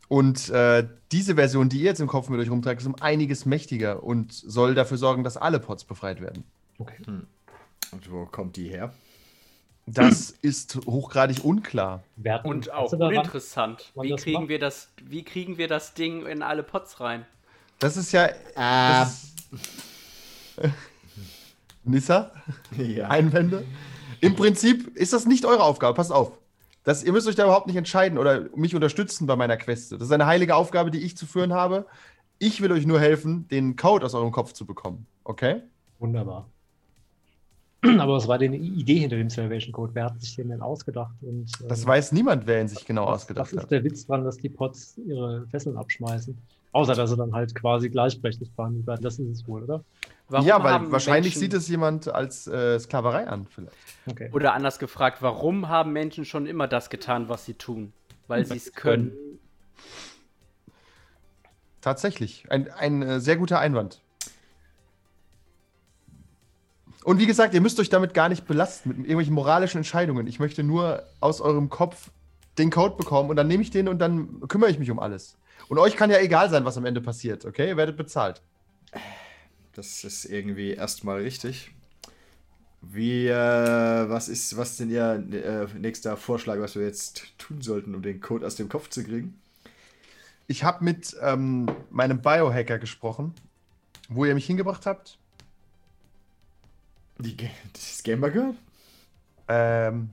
Und 0.08 0.50
äh, 0.50 0.88
diese 1.12 1.36
Version, 1.36 1.70
die 1.70 1.80
ihr 1.80 1.86
jetzt 1.86 2.00
im 2.00 2.08
Kopf 2.08 2.30
mit 2.30 2.40
euch 2.40 2.50
rumtragt, 2.50 2.82
ist 2.82 2.88
um 2.88 2.96
einiges 3.02 3.46
mächtiger 3.46 4.04
und 4.04 4.34
soll 4.34 4.76
dafür 4.76 4.98
sorgen, 4.98 5.24
dass 5.24 5.38
alle 5.38 5.60
Pots 5.60 5.84
befreit 5.84 6.22
werden. 6.22 6.44
Okay. 6.78 6.98
Und 7.92 8.12
wo 8.12 8.26
kommt 8.26 8.56
die 8.56 8.70
her? 8.70 8.94
Das 9.88 10.32
ist 10.32 10.80
hochgradig 10.88 11.44
unklar. 11.44 12.04
Und 12.44 12.72
auch 12.72 12.92
uninteressant. 12.92 13.92
Wie 13.96 14.16
kriegen, 14.16 14.42
macht? 14.42 14.50
wir 14.50 14.60
das, 14.60 14.90
wie 15.04 15.24
kriegen 15.24 15.58
wir 15.58 15.68
das 15.68 15.94
Ding 15.94 16.26
in 16.26 16.42
alle 16.42 16.64
Pots 16.64 17.00
rein? 17.00 17.26
Das 17.80 17.96
ist 17.98 18.12
ja. 18.12 18.30
Das 18.56 19.36
ist, 19.52 19.76
Nissa? 21.84 22.32
Ja. 22.78 23.10
Einwände? 23.10 23.66
Im 24.22 24.36
Prinzip 24.36 24.96
ist 24.96 25.14
das 25.14 25.26
nicht 25.26 25.46
eure 25.46 25.64
Aufgabe, 25.64 25.94
passt 25.94 26.12
auf. 26.12 26.32
Das, 26.86 27.04
ihr 27.04 27.12
müsst 27.12 27.28
euch 27.28 27.36
da 27.36 27.44
überhaupt 27.44 27.68
nicht 27.68 27.76
entscheiden 27.76 28.18
oder 28.18 28.48
mich 28.56 28.74
unterstützen 28.76 29.26
bei 29.28 29.36
meiner 29.36 29.58
Quest. 29.58 29.92
Das 29.92 30.02
ist 30.02 30.12
eine 30.12 30.28
heilige 30.28 30.56
Aufgabe, 30.56 30.92
die 30.92 31.00
ich 31.02 31.18
zu 31.18 31.26
führen 31.26 31.52
habe. 31.52 31.86
Ich 32.40 32.62
will 32.62 32.72
euch 32.72 32.86
nur 32.86 33.00
helfen, 33.00 33.48
den 33.50 33.76
Code 33.76 34.06
aus 34.06 34.14
eurem 34.14 34.32
Kopf 34.32 34.54
zu 34.54 34.66
bekommen. 34.66 35.06
Okay? 35.24 35.64
Wunderbar. 36.00 36.48
Aber 38.00 38.14
was 38.14 38.28
war 38.28 38.38
denn 38.38 38.52
die 38.52 38.60
Idee 38.60 39.00
hinter 39.00 39.18
dem 39.18 39.30
Salvation 39.30 39.72
Code? 39.74 39.94
Wer 39.96 40.06
hat 40.06 40.22
sich 40.22 40.36
den 40.36 40.50
denn 40.50 40.62
ausgedacht? 40.62 41.16
Und, 41.22 41.52
ähm, 41.62 41.68
Das 41.68 41.86
weiß 41.86 42.12
niemand, 42.12 42.46
wer 42.46 42.62
ihn 42.62 42.68
sich 42.68 42.86
genau 42.86 43.08
was, 43.08 43.24
ausgedacht 43.24 43.48
was 43.48 43.54
ist 43.54 43.64
hat. 43.64 43.72
der 43.72 43.84
Witz 43.84 44.06
dran, 44.06 44.24
dass 44.24 44.38
die 44.38 44.50
Pots 44.50 44.98
ihre 45.08 45.48
Fesseln 45.48 45.78
abschmeißen? 45.78 46.38
Außer, 46.76 46.94
dass 46.94 47.10
sie 47.10 47.16
dann 47.16 47.34
halt 47.34 47.56
quasi 47.56 47.90
gleichberechtigt 47.90 48.54
behandelt 48.54 48.86
werden. 48.86 49.02
Das 49.02 49.18
ist 49.18 49.30
es 49.30 49.48
wohl, 49.48 49.64
oder? 49.64 49.82
Warum 50.28 50.46
ja, 50.46 50.62
weil 50.62 50.92
wahrscheinlich 50.92 51.36
Menschen, 51.36 51.40
sieht 51.40 51.54
es 51.54 51.70
jemand 51.70 52.10
als 52.10 52.48
äh, 52.48 52.78
Sklaverei 52.78 53.28
an, 53.28 53.48
vielleicht. 53.50 53.78
Okay. 54.08 54.30
Oder 54.34 54.54
anders 54.54 54.78
gefragt, 54.78 55.22
warum 55.22 55.70
haben 55.70 55.94
Menschen 55.94 56.26
schon 56.26 56.46
immer 56.46 56.68
das 56.68 56.90
getan, 56.90 57.30
was 57.30 57.46
sie 57.46 57.54
tun? 57.54 57.94
Weil 58.28 58.46
sie 58.46 58.58
es 58.58 58.74
können. 58.74 59.14
Tatsächlich. 61.80 62.44
Ein, 62.50 62.70
ein 62.70 63.02
äh, 63.04 63.20
sehr 63.22 63.38
guter 63.38 63.60
Einwand. 63.60 64.02
Und 67.06 67.20
wie 67.20 67.26
gesagt, 67.26 67.54
ihr 67.54 67.62
müsst 67.62 67.80
euch 67.80 67.88
damit 67.88 68.14
gar 68.14 68.28
nicht 68.28 68.48
belasten, 68.48 68.90
mit 68.90 68.98
irgendwelchen 68.98 69.34
moralischen 69.34 69.78
Entscheidungen. 69.78 70.28
Ich 70.28 70.40
möchte 70.40 70.62
nur 70.62 71.04
aus 71.22 71.40
eurem 71.40 71.70
Kopf 71.70 72.12
den 72.58 72.70
Code 72.70 72.98
bekommen 72.98 73.30
und 73.30 73.38
dann 73.38 73.48
nehme 73.48 73.64
ich 73.64 73.72
den 73.72 73.88
und 73.88 74.00
dann 74.00 74.42
kümmere 74.50 74.72
ich 74.72 74.78
mich 74.78 74.92
um 74.92 75.00
alles. 75.00 75.38
Und 75.68 75.78
euch 75.80 75.96
kann 75.96 76.10
ja 76.12 76.20
egal 76.20 76.50
sein, 76.50 76.66
was 76.66 76.78
am 76.78 76.86
Ende 76.86 77.02
passiert, 77.02 77.46
okay? 77.46 77.70
Ihr 77.70 77.78
werdet 77.78 77.98
bezahlt. 77.98 78.42
Das 79.74 80.04
ist 80.04 80.26
irgendwie 80.26 80.72
erstmal 80.72 81.22
richtig. 81.22 81.72
Wie, 82.82 83.28
äh, 83.28 83.34
was 84.10 84.30
ist, 84.30 84.56
was 84.58 84.78
denn 84.78 84.92
Ihr 84.92 85.14
äh, 85.34 85.68
nächster 85.78 86.16
Vorschlag, 86.18 86.60
was 86.60 86.76
wir 86.76 86.84
jetzt 86.84 87.38
tun 87.40 87.62
sollten, 87.62 87.96
um 87.96 88.02
den 88.04 88.22
Code 88.22 88.46
aus 88.46 88.56
dem 88.56 88.70
Kopf 88.70 88.90
zu 88.90 89.04
kriegen? 89.04 89.40
Ich 90.48 90.64
habe 90.64 90.84
mit 90.84 91.16
ähm, 91.22 91.66
meinem 91.90 92.22
Biohacker 92.22 92.78
gesprochen, 92.78 93.34
wo 94.08 94.26
ihr 94.26 94.36
mich 94.36 94.46
hingebracht 94.46 94.86
habt. 94.86 95.18
Die, 97.18 97.36
das 97.74 98.04
Gamer 98.04 98.30
Girl? 98.30 98.54
Ähm, 99.48 100.10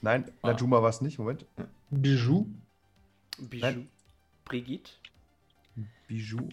nein, 0.00 0.24
Ah. 0.40 0.48
Najuma 0.48 0.80
war 0.80 0.88
es 0.90 1.02
nicht. 1.02 1.18
Moment. 1.18 1.44
Bijou? 1.90 2.46
Bijou. 3.38 3.60
Nein. 3.60 3.88
Brigitte? 4.46 4.92
Bijou. 6.08 6.48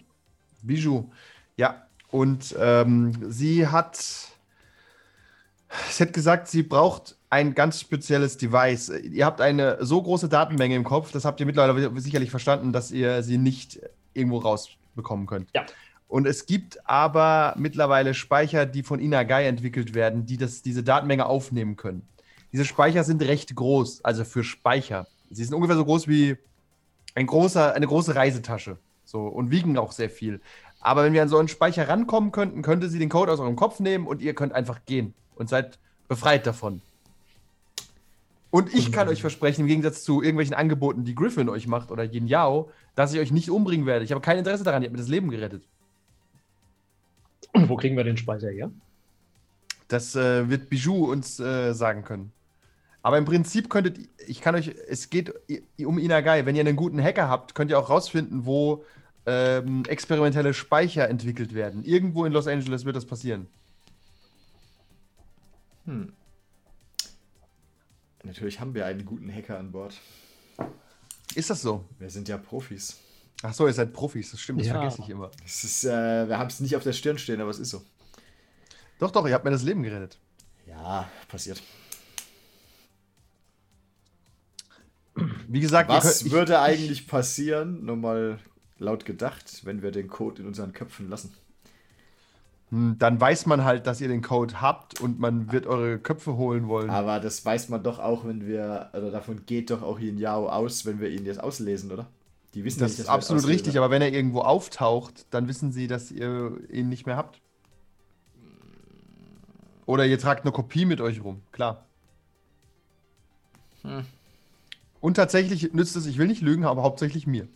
Bijou. 0.62 1.10
Ja, 1.56 1.86
und 2.10 2.54
ähm, 2.58 3.12
sie 3.30 3.66
hat. 3.66 4.30
Sie 5.90 6.04
hat 6.04 6.12
gesagt, 6.12 6.46
sie 6.46 6.62
braucht 6.62 7.16
ein 7.30 7.54
ganz 7.54 7.80
spezielles 7.80 8.36
Device. 8.36 8.90
Ihr 8.90 9.26
habt 9.26 9.40
eine 9.40 9.84
so 9.84 10.00
große 10.00 10.28
Datenmenge 10.28 10.76
im 10.76 10.84
Kopf, 10.84 11.10
das 11.10 11.24
habt 11.24 11.40
ihr 11.40 11.46
mittlerweile 11.46 11.90
sicherlich 12.00 12.30
verstanden, 12.30 12.72
dass 12.72 12.92
ihr 12.92 13.24
sie 13.24 13.38
nicht 13.38 13.80
irgendwo 14.12 14.38
rausbekommen 14.38 15.26
könnt. 15.26 15.50
Ja. 15.52 15.66
Und 16.06 16.28
es 16.28 16.46
gibt 16.46 16.88
aber 16.88 17.54
mittlerweile 17.58 18.14
Speicher, 18.14 18.66
die 18.66 18.84
von 18.84 19.00
Inagai 19.00 19.48
entwickelt 19.48 19.94
werden, 19.94 20.26
die 20.26 20.36
das, 20.36 20.62
diese 20.62 20.84
Datenmenge 20.84 21.26
aufnehmen 21.26 21.74
können. 21.74 22.06
Diese 22.52 22.64
Speicher 22.64 23.02
sind 23.02 23.20
recht 23.22 23.56
groß, 23.56 24.04
also 24.04 24.24
für 24.24 24.44
Speicher. 24.44 25.08
Sie 25.30 25.42
sind 25.42 25.54
ungefähr 25.54 25.74
so 25.74 25.84
groß 25.84 26.06
wie 26.06 26.36
ein 27.14 27.26
großer, 27.26 27.74
eine 27.74 27.86
große 27.86 28.14
Reisetasche. 28.14 28.78
So, 29.04 29.26
und 29.26 29.50
wiegen 29.50 29.76
auch 29.78 29.92
sehr 29.92 30.10
viel. 30.10 30.40
Aber 30.80 31.04
wenn 31.04 31.12
wir 31.12 31.22
an 31.22 31.28
so 31.28 31.38
einen 31.38 31.48
Speicher 31.48 31.88
rankommen 31.88 32.32
könnten, 32.32 32.62
könnte 32.62 32.88
sie 32.88 32.98
den 32.98 33.08
Code 33.08 33.32
aus 33.32 33.40
eurem 33.40 33.56
Kopf 33.56 33.80
nehmen 33.80 34.06
und 34.06 34.22
ihr 34.22 34.34
könnt 34.34 34.52
einfach 34.52 34.84
gehen 34.86 35.14
und 35.36 35.48
seid 35.48 35.78
befreit 36.08 36.46
davon. 36.46 36.82
Und 38.50 38.72
ich 38.72 38.92
kann 38.92 39.08
euch 39.08 39.20
versprechen, 39.20 39.62
im 39.62 39.66
Gegensatz 39.66 40.04
zu 40.04 40.22
irgendwelchen 40.22 40.54
Angeboten, 40.54 41.04
die 41.04 41.14
Griffin 41.14 41.48
euch 41.48 41.66
macht 41.66 41.90
oder 41.90 42.04
Yin 42.04 42.28
Yao, 42.28 42.70
dass 42.94 43.12
ich 43.12 43.18
euch 43.18 43.32
nicht 43.32 43.50
umbringen 43.50 43.84
werde. 43.84 44.04
Ich 44.04 44.12
habe 44.12 44.20
kein 44.20 44.38
Interesse 44.38 44.62
daran, 44.62 44.82
ihr 44.82 44.86
habt 44.86 44.92
mir 44.92 45.02
das 45.02 45.08
Leben 45.08 45.28
gerettet. 45.30 45.66
Und 47.52 47.68
wo 47.68 47.76
kriegen 47.76 47.96
wir 47.96 48.04
den 48.04 48.16
Speicher 48.16 48.50
her? 48.50 48.70
Das 49.88 50.14
äh, 50.14 50.48
wird 50.48 50.70
Bijou 50.70 51.10
uns 51.10 51.40
äh, 51.40 51.72
sagen 51.72 52.04
können. 52.04 52.32
Aber 53.04 53.18
im 53.18 53.26
Prinzip 53.26 53.68
könntet 53.68 53.98
ihr- 53.98 54.08
ich 54.26 54.40
kann 54.40 54.54
euch, 54.54 54.68
es 54.88 55.10
geht 55.10 55.30
um 55.84 55.98
Inagai. 55.98 56.46
Wenn 56.46 56.56
ihr 56.56 56.60
einen 56.62 56.74
guten 56.74 57.02
Hacker 57.02 57.28
habt, 57.28 57.54
könnt 57.54 57.70
ihr 57.70 57.78
auch 57.78 57.90
rausfinden, 57.90 58.46
wo 58.46 58.82
ähm, 59.26 59.82
experimentelle 59.88 60.54
Speicher 60.54 61.08
entwickelt 61.08 61.52
werden. 61.54 61.84
Irgendwo 61.84 62.24
in 62.24 62.32
Los 62.32 62.46
Angeles 62.46 62.84
wird 62.86 62.96
das 62.96 63.04
passieren. 63.06 63.46
Hm. 65.84 66.12
Natürlich 68.22 68.58
haben 68.60 68.74
wir 68.74 68.86
einen 68.86 69.04
guten 69.04 69.30
Hacker 69.32 69.58
an 69.58 69.70
Bord. 69.70 69.94
Ist 71.34 71.50
das 71.50 71.60
so? 71.60 71.84
Wir 71.98 72.08
sind 72.08 72.28
ja 72.28 72.38
Profis. 72.38 72.96
Ach 73.42 73.52
so, 73.52 73.66
ihr 73.66 73.74
seid 73.74 73.92
Profis, 73.92 74.30
das 74.30 74.40
stimmt, 74.40 74.60
das 74.60 74.68
Ja. 74.68 74.74
vergesse 74.80 75.02
ich 75.02 75.10
immer. 75.10 75.30
Ist, 75.44 75.84
äh, 75.84 76.26
wir 76.28 76.38
haben 76.38 76.46
es 76.48 76.60
nicht 76.60 76.74
auf 76.76 76.82
der 76.84 76.94
Stirn 76.94 77.18
stehen, 77.18 77.40
aber 77.42 77.50
es 77.50 77.58
ist 77.58 77.68
so. 77.70 77.82
Doch, 78.98 79.10
doch, 79.10 79.26
ihr 79.26 79.34
habt 79.34 79.44
mir 79.44 79.50
das 79.50 79.62
Leben 79.62 79.82
gerettet. 79.82 80.18
Ja, 80.66 81.06
passiert. 81.28 81.62
Wie 85.54 85.60
gesagt, 85.60 85.88
Was 85.88 86.02
könnt, 86.02 86.26
ich, 86.26 86.32
würde 86.32 86.58
eigentlich 86.58 87.06
passieren, 87.06 87.84
nochmal 87.84 88.40
laut 88.80 89.04
gedacht, 89.04 89.60
wenn 89.62 89.82
wir 89.82 89.92
den 89.92 90.08
Code 90.08 90.42
in 90.42 90.48
unseren 90.48 90.72
Köpfen 90.72 91.08
lassen? 91.08 91.32
Hm, 92.70 92.96
dann 92.98 93.20
weiß 93.20 93.46
man 93.46 93.62
halt, 93.62 93.86
dass 93.86 94.00
ihr 94.00 94.08
den 94.08 94.20
Code 94.20 94.60
habt 94.60 95.00
und 95.00 95.20
man 95.20 95.52
wird 95.52 95.68
eure 95.68 96.00
Köpfe 96.00 96.36
holen 96.36 96.66
wollen. 96.66 96.90
Aber 96.90 97.20
das 97.20 97.44
weiß 97.44 97.68
man 97.68 97.84
doch 97.84 98.00
auch, 98.00 98.24
wenn 98.24 98.48
wir, 98.48 98.90
oder 98.94 99.12
davon 99.12 99.46
geht 99.46 99.70
doch 99.70 99.82
auch 99.82 100.00
Yin 100.00 100.18
Yao 100.18 100.48
aus, 100.48 100.86
wenn 100.86 100.98
wir 100.98 101.08
ihn 101.08 101.24
jetzt 101.24 101.40
auslesen, 101.40 101.92
oder? 101.92 102.08
Die 102.54 102.64
wissen 102.64 102.80
das 102.80 102.90
nicht, 102.90 102.98
ist 102.98 103.06
dass 103.06 103.12
wir 103.12 103.14
absolut 103.14 103.44
auslesen. 103.44 103.58
richtig, 103.60 103.78
aber 103.78 103.90
wenn 103.90 104.02
er 104.02 104.12
irgendwo 104.12 104.40
auftaucht, 104.40 105.26
dann 105.30 105.46
wissen 105.46 105.70
sie, 105.70 105.86
dass 105.86 106.10
ihr 106.10 106.58
ihn 106.68 106.88
nicht 106.88 107.06
mehr 107.06 107.16
habt. 107.16 107.40
Oder 109.86 110.04
ihr 110.04 110.18
tragt 110.18 110.42
eine 110.42 110.50
Kopie 110.50 110.84
mit 110.84 111.00
euch 111.00 111.22
rum, 111.22 111.42
klar. 111.52 111.86
Hm. 113.82 114.04
Und 115.04 115.18
tatsächlich 115.18 115.74
nützt 115.74 115.96
es, 115.96 116.06
ich 116.06 116.16
will 116.16 116.26
nicht 116.26 116.40
lügen, 116.40 116.64
aber 116.64 116.82
hauptsächlich 116.82 117.26
mir. 117.26 117.46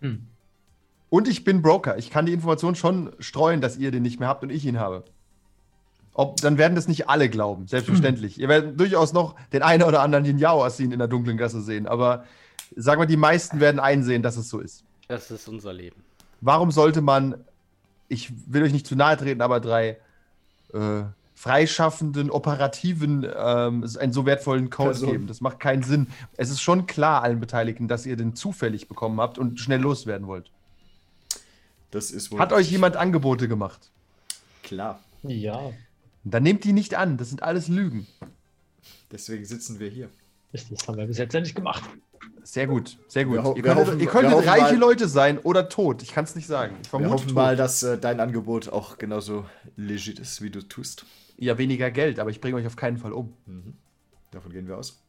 Hm. 0.00 0.26
Und 1.10 1.28
ich 1.28 1.44
bin 1.44 1.60
Broker. 1.60 1.98
Ich 1.98 2.08
kann 2.08 2.24
die 2.24 2.32
Information 2.32 2.74
schon 2.74 3.12
streuen, 3.18 3.60
dass 3.60 3.76
ihr 3.76 3.90
den 3.90 4.02
nicht 4.02 4.18
mehr 4.18 4.30
habt 4.30 4.42
und 4.42 4.48
ich 4.48 4.64
ihn 4.64 4.78
habe. 4.78 5.04
Ob, 6.14 6.40
dann 6.40 6.56
werden 6.56 6.74
das 6.74 6.88
nicht 6.88 7.10
alle 7.10 7.28
glauben, 7.28 7.66
selbstverständlich. 7.66 8.40
ihr 8.40 8.48
werdet 8.48 8.80
durchaus 8.80 9.12
noch 9.12 9.34
den 9.52 9.62
einen 9.62 9.82
oder 9.82 10.00
anderen 10.00 10.24
Yin-Yao-Assin 10.24 10.90
in 10.90 10.98
der 11.00 11.06
dunklen 11.06 11.36
Gasse 11.36 11.60
sehen, 11.60 11.86
aber 11.86 12.24
sagen 12.76 13.02
wir, 13.02 13.06
die 13.06 13.18
meisten 13.18 13.60
werden 13.60 13.78
einsehen, 13.78 14.22
dass 14.22 14.38
es 14.38 14.48
so 14.48 14.58
ist. 14.58 14.84
Das 15.08 15.30
ist 15.30 15.50
unser 15.50 15.74
Leben. 15.74 16.02
Warum 16.40 16.70
sollte 16.70 17.02
man, 17.02 17.34
ich 18.08 18.32
will 18.50 18.62
euch 18.62 18.72
nicht 18.72 18.86
zu 18.86 18.96
nahe 18.96 19.18
treten, 19.18 19.42
aber 19.42 19.60
drei 19.60 19.98
äh, 20.72 21.02
freischaffenden, 21.40 22.30
operativen 22.30 23.24
ähm, 23.24 23.86
einen 23.98 24.12
so 24.12 24.26
wertvollen 24.26 24.68
Code 24.68 24.90
Personen. 24.90 25.12
geben? 25.12 25.26
Das 25.26 25.40
macht 25.40 25.58
keinen 25.58 25.82
Sinn. 25.82 26.08
Es 26.36 26.50
ist 26.50 26.60
schon 26.60 26.86
klar 26.86 27.22
allen 27.22 27.40
Beteiligten, 27.40 27.88
dass 27.88 28.04
ihr 28.04 28.16
den 28.16 28.34
zufällig 28.36 28.88
bekommen 28.88 29.18
habt 29.22 29.38
und 29.38 29.58
schnell 29.58 29.80
loswerden 29.80 30.26
wollt. 30.26 30.50
Das 31.90 32.10
ist 32.10 32.30
wohl 32.30 32.38
Hat 32.40 32.52
euch 32.52 32.70
jemand 32.70 32.96
Angebote 32.96 33.48
gemacht? 33.48 33.90
klar. 34.62 35.00
Ja, 35.22 35.70
Dann 36.24 36.42
nehmt 36.42 36.64
die 36.64 36.72
nicht 36.72 36.94
an. 36.94 37.16
Das 37.18 37.28
sind 37.30 37.42
alles 37.42 37.68
Lügen. 37.68 38.06
Deswegen 39.10 39.44
sitzen 39.44 39.78
wir 39.80 39.88
hier. 39.88 40.08
das 40.52 40.86
haben 40.88 40.96
wir 40.98 41.06
bis 41.06 41.18
jetzt 41.18 41.34
endlich 41.34 41.54
gemacht. 41.54 41.82
Sehr 42.42 42.66
gut, 42.66 42.96
sehr 43.08 43.24
gut. 43.26 43.36
Wir 43.36 43.44
ihr 43.50 43.54
wir 43.56 43.62
könntet, 43.62 43.86
hoffen- 43.86 43.92
ihr 44.00 44.00
wir 44.00 44.06
könntet 44.12 44.46
reiche 44.46 44.74
mal- 44.74 44.78
Leute 44.80 45.08
sein 45.08 45.38
oder 45.38 45.68
tot. 45.70 46.02
Ich 46.02 46.12
kann 46.12 46.24
es 46.24 46.34
nicht 46.36 46.46
sagen. 46.46 46.74
Ich 46.80 46.86
Wir 46.86 46.90
vermute 46.90 47.12
hoffen 47.12 47.26
tot. 47.28 47.34
mal, 47.34 47.56
dass 47.56 47.82
äh, 47.82 47.98
dein 47.98 48.20
Angebot 48.20 48.68
auch 48.68 48.96
genauso 48.98 49.44
legit 49.76 50.18
ist, 50.18 50.40
wie 50.42 50.50
du 50.50 50.62
tust. 50.62 51.04
Ja, 51.40 51.56
weniger 51.56 51.90
Geld, 51.90 52.18
aber 52.18 52.28
ich 52.30 52.40
bringe 52.40 52.56
euch 52.56 52.66
auf 52.66 52.76
keinen 52.76 52.98
Fall 52.98 53.12
um. 53.12 53.32
Davon 54.30 54.52
gehen 54.52 54.68
wir 54.68 54.76
aus. 54.76 55.02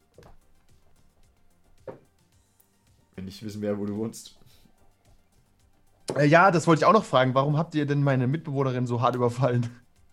Wenn 3.14 3.26
nicht 3.26 3.42
wissen 3.44 3.60
wir, 3.60 3.78
wo 3.78 3.84
du 3.84 3.94
wohnst. 3.96 4.38
Äh, 6.16 6.26
ja, 6.26 6.50
das 6.50 6.66
wollte 6.66 6.80
ich 6.80 6.86
auch 6.86 6.94
noch 6.94 7.04
fragen. 7.04 7.34
Warum 7.34 7.58
habt 7.58 7.74
ihr 7.74 7.84
denn 7.86 8.02
meine 8.02 8.26
Mitbewohnerin 8.26 8.86
so 8.86 9.02
hart 9.02 9.14
überfallen? 9.14 9.68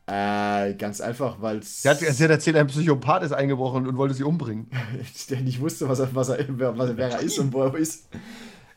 Äh, 0.07 0.73
ganz 0.73 0.99
einfach, 0.99 1.41
weil 1.41 1.63
Sie 1.63 1.87
hat, 1.87 1.99
sie 1.99 2.23
hat 2.23 2.31
erzählt, 2.31 2.57
ein 2.57 2.67
Psychopath 2.67 3.23
ist 3.23 3.31
eingebrochen 3.31 3.87
und 3.87 3.95
wollte 3.95 4.13
sie 4.13 4.23
umbringen. 4.23 4.69
der 5.29 5.39
nicht 5.41 5.61
wusste, 5.61 5.87
was 5.87 5.99
er, 5.99 6.13
was 6.13 6.29
er, 6.29 6.45
wer, 6.49 6.77
was 6.77 6.89
er, 6.89 6.97
wer 6.97 7.11
er 7.11 7.19
ist 7.21 7.39
und 7.39 7.53
wo 7.53 7.61
er 7.63 7.75
ist. 7.75 8.09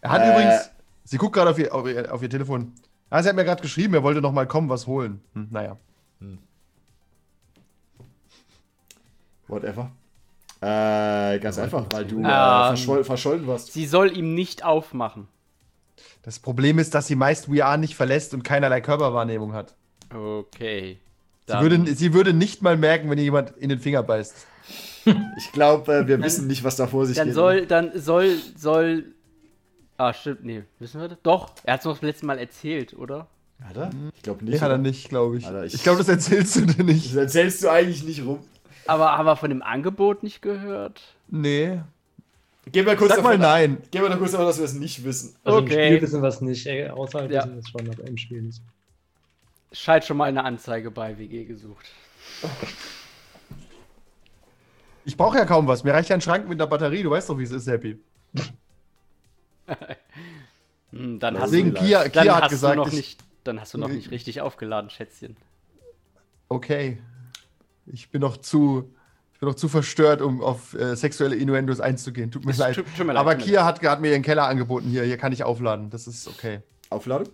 Er 0.00 0.10
hat 0.10 0.22
Äh. 0.22 0.30
übrigens, 0.30 0.70
sie 1.04 1.16
guckt 1.18 1.34
gerade 1.34 1.50
auf 1.50 1.58
ihr, 1.58 1.74
auf, 1.74 1.88
ihr, 1.88 2.12
auf 2.14 2.22
ihr 2.22 2.30
Telefon. 2.30 2.72
Ah, 3.10 3.22
sie 3.22 3.28
hat 3.30 3.36
mir 3.36 3.44
gerade 3.44 3.62
geschrieben, 3.62 3.94
er 3.94 4.02
wollte 4.04 4.20
noch 4.20 4.32
mal 4.32 4.46
kommen, 4.46 4.68
was 4.68 4.86
holen. 4.86 5.20
Hm, 5.34 5.48
naja. 5.50 5.76
Whatever. 9.52 9.90
Äh, 10.60 11.38
ganz 11.40 11.58
einfach, 11.58 11.84
weil 11.90 12.04
du 12.06 12.16
äh, 12.20 12.22
Ähm. 12.22 12.26
verscholl, 12.76 13.04
verschollen 13.04 13.46
warst. 13.46 13.72
Sie 13.72 13.84
soll 13.86 14.16
ihm 14.16 14.34
nicht 14.34 14.64
aufmachen. 14.64 15.28
Das 16.22 16.38
Problem 16.38 16.78
ist, 16.78 16.94
dass 16.94 17.06
sie 17.08 17.16
meist 17.16 17.52
We 17.52 17.64
Are 17.64 17.76
nicht 17.78 17.94
verlässt 17.96 18.32
und 18.32 18.44
keinerlei 18.44 18.80
Körperwahrnehmung 18.80 19.52
hat. 19.52 19.74
Okay. 20.14 20.98
Sie 21.46 21.52
Dann- 21.52 21.62
würde, 21.62 21.94
sie 21.94 22.14
würde 22.14 22.32
nicht 22.32 22.62
mal 22.62 22.76
merken, 22.76 23.10
wenn 23.10 23.18
ihr 23.18 23.24
jemand 23.24 23.50
in 23.58 23.68
den 23.68 23.78
Finger 23.80 24.02
beißt. 24.02 24.46
Ich 25.36 25.50
glaube, 25.52 25.92
äh, 25.92 26.06
wir 26.06 26.22
wissen 26.22 26.46
nicht, 26.46 26.62
was 26.62 26.76
da 26.76 26.86
vor 26.86 27.06
sich 27.06 27.16
Dann 27.16 27.26
geht. 27.26 27.34
soll, 27.34 27.66
dann 27.66 27.90
soll, 27.96 28.36
soll. 28.56 29.06
Ah, 29.98 30.14
stimmt, 30.14 30.44
nee, 30.44 30.62
wissen 30.78 31.00
wir 31.00 31.08
das? 31.08 31.18
Doch, 31.24 31.50
er 31.64 31.74
hat 31.74 31.80
es 31.80 31.86
noch 31.86 31.94
das 31.94 32.02
letzte 32.02 32.24
Mal 32.26 32.38
erzählt, 32.38 32.94
oder? 32.94 33.26
Hat 33.64 33.76
er? 33.76 33.90
Ich 34.14 34.22
glaube 34.22 34.44
nicht. 34.44 34.54
Nee, 34.54 34.60
hat 34.60 34.70
er 34.70 34.78
nicht, 34.78 35.08
glaube 35.08 35.38
ich. 35.38 35.46
Alter, 35.46 35.64
ich- 35.64 35.74
ich 35.74 35.82
glaube, 35.82 35.98
das 35.98 36.08
erzählst 36.08 36.54
du 36.54 36.66
dir 36.66 36.84
nicht. 36.84 37.06
Das 37.08 37.14
erzählst 37.16 37.64
du 37.64 37.68
eigentlich 37.70 38.04
nicht 38.04 38.24
rum. 38.24 38.38
Aber 38.86 39.16
haben 39.16 39.26
wir 39.26 39.36
von 39.36 39.50
dem 39.50 39.62
Angebot 39.62 40.22
nicht 40.22 40.42
gehört? 40.42 41.00
Nee. 41.28 41.80
Gehen 42.70 42.86
wir 42.86 42.96
kurz 42.96 43.14
Sag 43.14 43.24
mal 43.24 43.38
nein. 43.38 43.78
Gehen 43.90 44.02
wir 44.02 44.08
doch 44.10 44.18
kurz 44.18 44.32
davon, 44.32 44.46
dass 44.46 44.58
wir 44.58 44.64
es 44.64 44.74
nicht 44.74 45.04
wissen. 45.04 45.34
Also 45.44 45.58
Okay. 45.58 45.88
im 45.88 45.94
Spiel 45.96 46.02
wissen 46.02 46.22
wir 46.22 46.28
es 46.28 46.40
nicht, 46.40 46.66
ey, 46.66 46.88
außerhalb 46.88 47.30
Ja. 47.30 47.42
wissen 47.42 47.52
wir 47.54 47.58
es 47.60 47.68
schon, 47.68 47.90
aber 47.90 48.06
im 48.06 48.16
Spiel 48.16 48.42
nicht. 48.42 48.60
Schalt 49.72 50.04
schon 50.04 50.16
mal 50.16 50.26
eine 50.28 50.44
Anzeige 50.44 50.90
bei 50.90 51.18
WG 51.18 51.44
gesucht. 51.44 51.86
Ich 55.04 55.16
brauche 55.16 55.38
ja 55.38 55.44
kaum 55.44 55.66
was. 55.66 55.82
Mir 55.82 55.92
reicht 55.94 56.08
ja 56.10 56.14
ein 56.16 56.20
Schrank 56.20 56.48
mit 56.48 56.60
einer 56.60 56.68
Batterie. 56.68 57.02
Du 57.02 57.10
weißt 57.10 57.28
doch, 57.30 57.38
wie 57.38 57.42
es 57.44 57.50
ist, 57.50 57.66
Happy. 57.66 57.98
Hm, 60.92 61.18
dann 61.20 61.38
hast 61.38 61.52
Deswegen 61.52 61.72
du, 61.72 61.80
Kia, 61.80 62.02
dann 62.02 62.12
Kia 62.12 62.34
hat 62.36 62.42
hast 62.44 62.50
gesagt, 62.50 62.74
du 62.76 62.80
noch 62.80 62.88
ich, 62.88 62.92
nicht, 62.94 63.20
dann 63.44 63.58
hast 63.58 63.72
du 63.72 63.78
noch 63.78 63.88
nicht 63.88 64.10
richtig 64.10 64.42
aufgeladen, 64.42 64.90
Schätzchen. 64.90 65.38
okay. 66.50 66.98
Ich 67.86 68.10
bin 68.10 68.20
noch 68.20 68.36
zu, 68.36 68.92
ich 69.34 69.40
bin 69.40 69.48
noch 69.48 69.56
zu 69.56 69.68
verstört, 69.68 70.22
um 70.22 70.40
auf 70.40 70.74
äh, 70.74 70.94
sexuelle 70.96 71.36
Innuendos 71.36 71.80
einzugehen. 71.80 72.30
Tut 72.30 72.44
mir 72.44 72.52
leid. 72.54 72.76
tut- 72.76 72.86
tut 72.96 73.06
mir 73.06 73.12
leid, 73.14 73.20
Aber 73.20 73.34
Kia 73.34 73.64
hat, 73.64 73.82
hat 73.82 74.00
mir 74.00 74.10
ihren 74.12 74.22
Keller 74.22 74.46
angeboten. 74.46 74.88
Hier, 74.88 75.02
hier 75.04 75.16
kann 75.18 75.32
ich 75.32 75.44
aufladen. 75.44 75.90
Das 75.90 76.06
ist 76.06 76.28
okay. 76.28 76.60
Aufladung? 76.90 77.28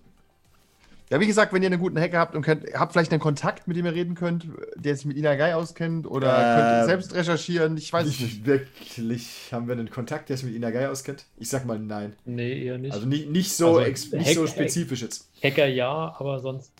Ja, 1.11 1.19
wie 1.21 1.26
gesagt, 1.26 1.55
wenn 1.55 1.62
ihr 1.62 1.69
einen 1.69 1.81
guten 1.81 1.99
Hacker 1.99 2.19
habt 2.19 2.35
und 2.37 2.43
könnt, 2.43 2.67
habt 2.75 2.93
vielleicht 2.93 3.12
einen 3.12 3.21
Kontakt, 3.21 3.67
mit 3.67 3.78
dem 3.78 3.87
ihr 3.87 3.95
reden 3.95 4.14
könnt, 4.14 4.47
der 4.76 4.95
sich 4.95 5.07
mit 5.07 5.17
Inagai 5.17 5.55
auskennt 5.55 6.07
oder 6.07 6.26
könnt 6.28 6.71
ihr 6.71 6.81
Ähm, 6.81 6.85
selbst 6.87 7.14
recherchieren. 7.14 7.78
Ich 7.78 7.90
weiß 7.90 8.07
es 8.07 8.21
nicht. 8.21 8.33
Nicht 8.35 8.47
wirklich. 8.47 9.49
Haben 9.50 9.69
wir 9.69 9.73
einen 9.73 9.88
Kontakt, 9.88 10.28
der 10.28 10.37
sich 10.37 10.45
mit 10.45 10.55
Inagai 10.55 10.87
auskennt? 10.87 11.25
Ich 11.38 11.49
sag 11.49 11.64
mal 11.64 11.78
nein. 11.78 12.14
Nee, 12.26 12.62
eher 12.62 12.76
nicht. 12.76 12.93
Also 12.93 13.07
nicht, 13.07 13.31
nicht, 13.31 13.52
so, 13.55 13.69
Also, 13.69 13.81
ex, 13.81 14.12
nicht 14.12 14.26
Hack- 14.28 14.35
so 14.35 14.47
spezifisch 14.47 15.00
jetzt. 15.00 15.31
Hacker 15.43 15.67
ja, 15.67 16.14
aber 16.19 16.40
sonst. 16.40 16.73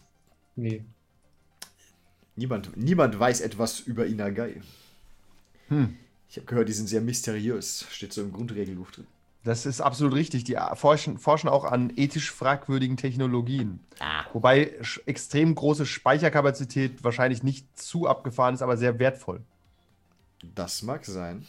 Nee. 0.57 0.85
Niemand, 2.39 2.77
niemand 2.77 3.19
weiß 3.19 3.41
etwas 3.41 3.81
über 3.81 4.07
Inagai. 4.07 4.61
Hm. 5.69 5.97
Ich 6.31 6.37
habe 6.37 6.47
gehört, 6.47 6.69
die 6.69 6.73
sind 6.73 6.87
sehr 6.89 7.01
mysteriös. 7.01 7.85
Steht 7.91 8.13
so 8.13 8.23
im 8.23 8.33
Grundregelbuch 8.33 8.91
drin. 8.93 9.07
Das 9.43 9.67
ist 9.67 9.81
absolut 9.81 10.15
richtig. 10.15 10.45
Die 10.45 10.57
forschen, 10.75 11.19
forschen 11.19 11.49
auch 11.49 11.65
an 11.65 11.93
ethisch 11.97 12.31
fragwürdigen 12.31 12.97
Technologien. 12.97 13.81
Wobei 14.33 14.73
sch- 14.83 15.01
extrem 15.07 15.55
große 15.55 15.85
Speicherkapazität 15.85 17.03
wahrscheinlich 17.03 17.43
nicht 17.43 17.67
zu 17.79 18.07
abgefahren 18.07 18.55
ist, 18.55 18.63
aber 18.63 18.77
sehr 18.77 18.99
wertvoll. 18.99 19.41
Das 20.55 20.83
mag 20.83 21.05
sein. 21.07 21.45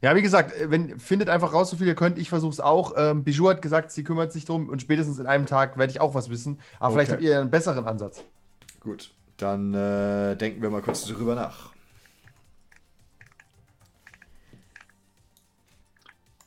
Ja, 0.00 0.14
wie 0.14 0.22
gesagt, 0.22 0.54
wenn, 0.70 0.98
findet 0.98 1.28
einfach 1.28 1.52
raus, 1.52 1.70
so 1.70 1.76
viel 1.76 1.86
ihr 1.88 1.94
könnt. 1.94 2.18
Ich 2.18 2.28
versuche 2.30 2.52
es 2.52 2.60
auch. 2.60 2.94
Ähm, 2.96 3.24
Bijou 3.24 3.48
hat 3.48 3.60
gesagt, 3.60 3.90
sie 3.90 4.04
kümmert 4.04 4.32
sich 4.32 4.44
drum 4.46 4.68
und 4.70 4.80
spätestens 4.80 5.18
in 5.18 5.26
einem 5.26 5.44
Tag 5.46 5.76
werde 5.76 5.90
ich 5.90 6.00
auch 6.00 6.14
was 6.14 6.30
wissen. 6.30 6.58
Aber 6.78 6.92
vielleicht 6.94 7.10
Okay. 7.10 7.16
habt 7.16 7.24
ihr 7.24 7.40
einen 7.40 7.50
besseren 7.50 7.86
Ansatz. 7.86 8.22
Gut, 8.80 9.10
dann 9.36 9.74
äh, 9.74 10.36
denken 10.36 10.62
wir 10.62 10.70
mal 10.70 10.82
kurz 10.82 11.04
drüber 11.04 11.34
nach. 11.34 11.70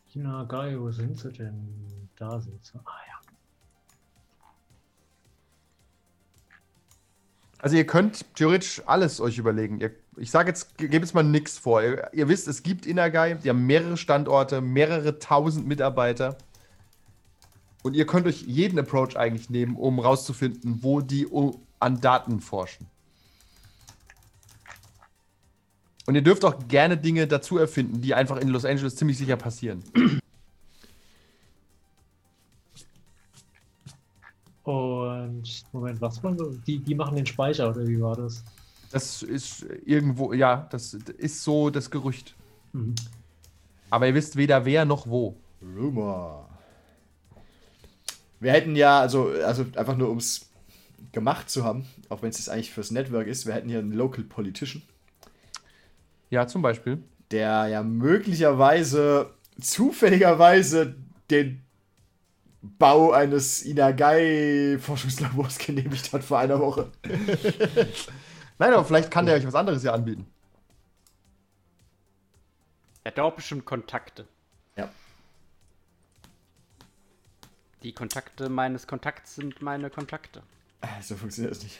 China, 0.07 0.43
geil, 0.43 0.79
wo 0.79 0.91
sind 0.91 1.17
sie 1.17 1.31
denn? 1.31 2.09
Da 2.15 2.39
sind 2.39 2.63
sie. 2.65 2.79
Ah 2.79 2.99
ja. 3.07 3.19
Also 7.59 7.75
ihr 7.75 7.85
könnt 7.85 8.25
theoretisch 8.35 8.81
alles 8.85 9.21
euch 9.21 9.37
überlegen. 9.37 9.79
Ihr, 9.79 9.91
ich 10.17 10.31
sage 10.31 10.49
jetzt, 10.49 10.77
ge- 10.77 10.87
gebt 10.87 11.05
jetzt 11.05 11.13
mal 11.13 11.23
nichts 11.23 11.57
vor. 11.57 11.83
Ihr, 11.83 12.09
ihr 12.13 12.27
wisst, 12.27 12.47
es 12.47 12.63
gibt 12.63 12.85
Inagai, 12.85 13.35
die 13.35 13.49
haben 13.49 13.65
mehrere 13.65 13.97
Standorte, 13.97 14.61
mehrere 14.61 15.19
tausend 15.19 15.67
Mitarbeiter. 15.67 16.37
Und 17.83 17.95
ihr 17.95 18.05
könnt 18.05 18.27
euch 18.27 18.41
jeden 18.41 18.79
Approach 18.79 19.15
eigentlich 19.15 19.49
nehmen, 19.49 19.75
um 19.75 19.99
rauszufinden, 19.99 20.83
wo 20.83 21.01
die 21.01 21.27
an 21.79 21.99
Daten 22.01 22.39
forschen. 22.39 22.87
Und 26.05 26.15
ihr 26.15 26.23
dürft 26.23 26.43
auch 26.43 26.67
gerne 26.67 26.97
Dinge 26.97 27.27
dazu 27.27 27.57
erfinden, 27.57 28.01
die 28.01 28.15
einfach 28.15 28.37
in 28.37 28.49
Los 28.49 28.65
Angeles 28.65 28.95
ziemlich 28.95 29.17
sicher 29.17 29.37
passieren. 29.37 29.83
Und 34.63 35.63
Moment, 35.71 36.01
was 36.01 36.21
man? 36.21 36.63
Die, 36.65 36.79
die 36.79 36.95
machen 36.95 37.15
den 37.15 37.25
Speicher, 37.25 37.69
oder 37.69 37.87
wie 37.87 38.01
war 38.01 38.15
das? 38.15 38.43
Das 38.91 39.21
ist 39.21 39.65
irgendwo, 39.85 40.33
ja, 40.33 40.67
das 40.71 40.93
ist 40.93 41.43
so 41.43 41.69
das 41.69 41.89
Gerücht. 41.91 42.35
Mhm. 42.73 42.95
Aber 43.89 44.07
ihr 44.07 44.15
wisst 44.15 44.35
weder 44.35 44.65
wer 44.65 44.85
noch 44.85 45.07
wo. 45.07 45.35
Rumor. 45.61 46.49
Wir 48.39 48.51
hätten 48.51 48.75
ja, 48.75 48.99
also, 48.99 49.29
also 49.45 49.65
einfach 49.75 49.97
nur 49.97 50.09
um 50.09 50.17
es 50.17 50.48
gemacht 51.11 51.49
zu 51.49 51.63
haben, 51.63 51.85
auch 52.09 52.21
wenn 52.21 52.29
es 52.29 52.37
jetzt 52.37 52.49
eigentlich 52.49 52.71
fürs 52.71 52.91
Network 52.91 53.27
ist, 53.27 53.45
wir 53.45 53.53
hätten 53.53 53.69
hier 53.69 53.79
einen 53.79 53.91
Local 53.93 54.23
Politician, 54.23 54.81
Ja, 56.29 56.47
zum 56.47 56.61
Beispiel. 56.61 57.01
der 57.31 57.67
ja 57.67 57.83
möglicherweise 57.83 59.33
zufälligerweise 59.59 60.95
den 61.29 61.61
Bau 62.61 63.11
eines 63.11 63.61
Inagai-Forschungslabors 63.61 65.57
genehmigt 65.65 66.11
hat 66.11 66.23
vor 66.23 66.39
einer 66.39 66.59
Woche. 66.59 66.91
Nein, 68.59 68.73
aber 68.73 68.83
vielleicht 68.83 69.09
kann 69.11 69.25
der 69.25 69.35
euch 69.35 69.47
was 69.47 69.55
anderes 69.55 69.83
ja 69.83 69.93
anbieten. 69.93 70.25
Er 73.03 73.11
hat 73.11 73.17
doch 73.17 73.33
bestimmt 73.33 73.65
Kontakte. 73.65 74.27
Ja. 74.75 74.89
Die 77.83 77.93
Kontakte 77.93 78.49
meines 78.49 78.87
Kontakts 78.87 79.35
sind 79.35 79.61
meine 79.61 79.89
Kontakte. 79.89 80.43
So 81.01 81.15
funktioniert 81.15 81.53
das 81.55 81.63
nicht. 81.63 81.77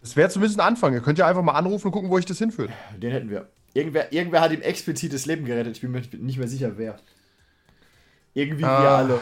Das 0.00 0.14
wäre 0.16 0.28
zumindest 0.30 0.60
ein 0.60 0.66
Anfang. 0.66 0.92
Ihr 0.92 1.00
könnt 1.00 1.18
ja 1.18 1.26
einfach 1.26 1.42
mal 1.42 1.52
anrufen 1.52 1.86
und 1.88 1.92
gucken, 1.92 2.08
wo 2.10 2.14
euch 2.16 2.24
das 2.26 2.38
hinführt. 2.38 2.70
Den 2.96 3.10
hätten 3.10 3.30
wir. 3.30 3.48
Irgendwer, 3.74 4.12
irgendwer 4.12 4.40
hat 4.40 4.52
ihm 4.52 4.62
explizit 4.62 5.12
das 5.12 5.26
Leben 5.26 5.44
gerettet. 5.44 5.76
Ich 5.76 5.80
bin 5.82 5.90
mir 5.90 6.02
nicht 6.18 6.38
mehr 6.38 6.48
sicher, 6.48 6.78
wer. 6.78 6.98
Irgendwie 8.34 8.62
wir 8.62 8.68
Ah. 8.68 8.98
alle. 8.98 9.20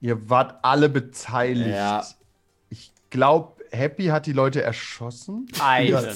Ihr 0.00 0.30
wart 0.30 0.58
alle 0.62 0.88
beteiligt. 0.88 1.68
Ja. 1.68 2.04
Ich 2.70 2.92
glaube, 3.10 3.60
Happy 3.72 4.06
hat 4.06 4.26
die 4.26 4.32
Leute 4.32 4.62
erschossen. 4.62 5.46
Einen. 5.60 6.06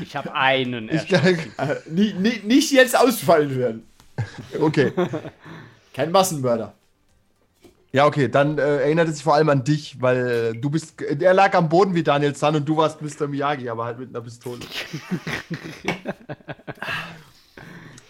Ich 0.00 0.14
habe 0.16 0.34
einen. 0.34 0.88
Ich, 0.88 1.10
erschossen. 1.12 1.52
Äh, 1.58 1.76
nie, 1.90 2.12
nie, 2.14 2.40
nicht 2.44 2.70
jetzt 2.72 2.96
ausfallen 2.96 3.56
werden. 3.56 3.86
okay. 4.60 4.92
Kein 5.94 6.10
Massenmörder. 6.12 6.74
Ja, 7.92 8.06
okay. 8.06 8.28
Dann 8.28 8.58
äh, 8.58 8.78
erinnert 8.78 9.08
es 9.08 9.16
sich 9.16 9.24
vor 9.24 9.34
allem 9.34 9.50
an 9.50 9.64
dich, 9.64 10.00
weil 10.00 10.54
äh, 10.54 10.58
du 10.58 10.70
bist. 10.70 11.00
Er 11.02 11.34
lag 11.34 11.54
am 11.54 11.68
Boden 11.68 11.94
wie 11.94 12.02
Daniel 12.02 12.34
San 12.34 12.56
und 12.56 12.66
du 12.66 12.76
warst 12.76 13.02
Mr. 13.02 13.28
Miyagi, 13.28 13.68
aber 13.68 13.84
halt 13.84 13.98
mit 13.98 14.08
einer 14.08 14.22
Pistole. 14.22 14.60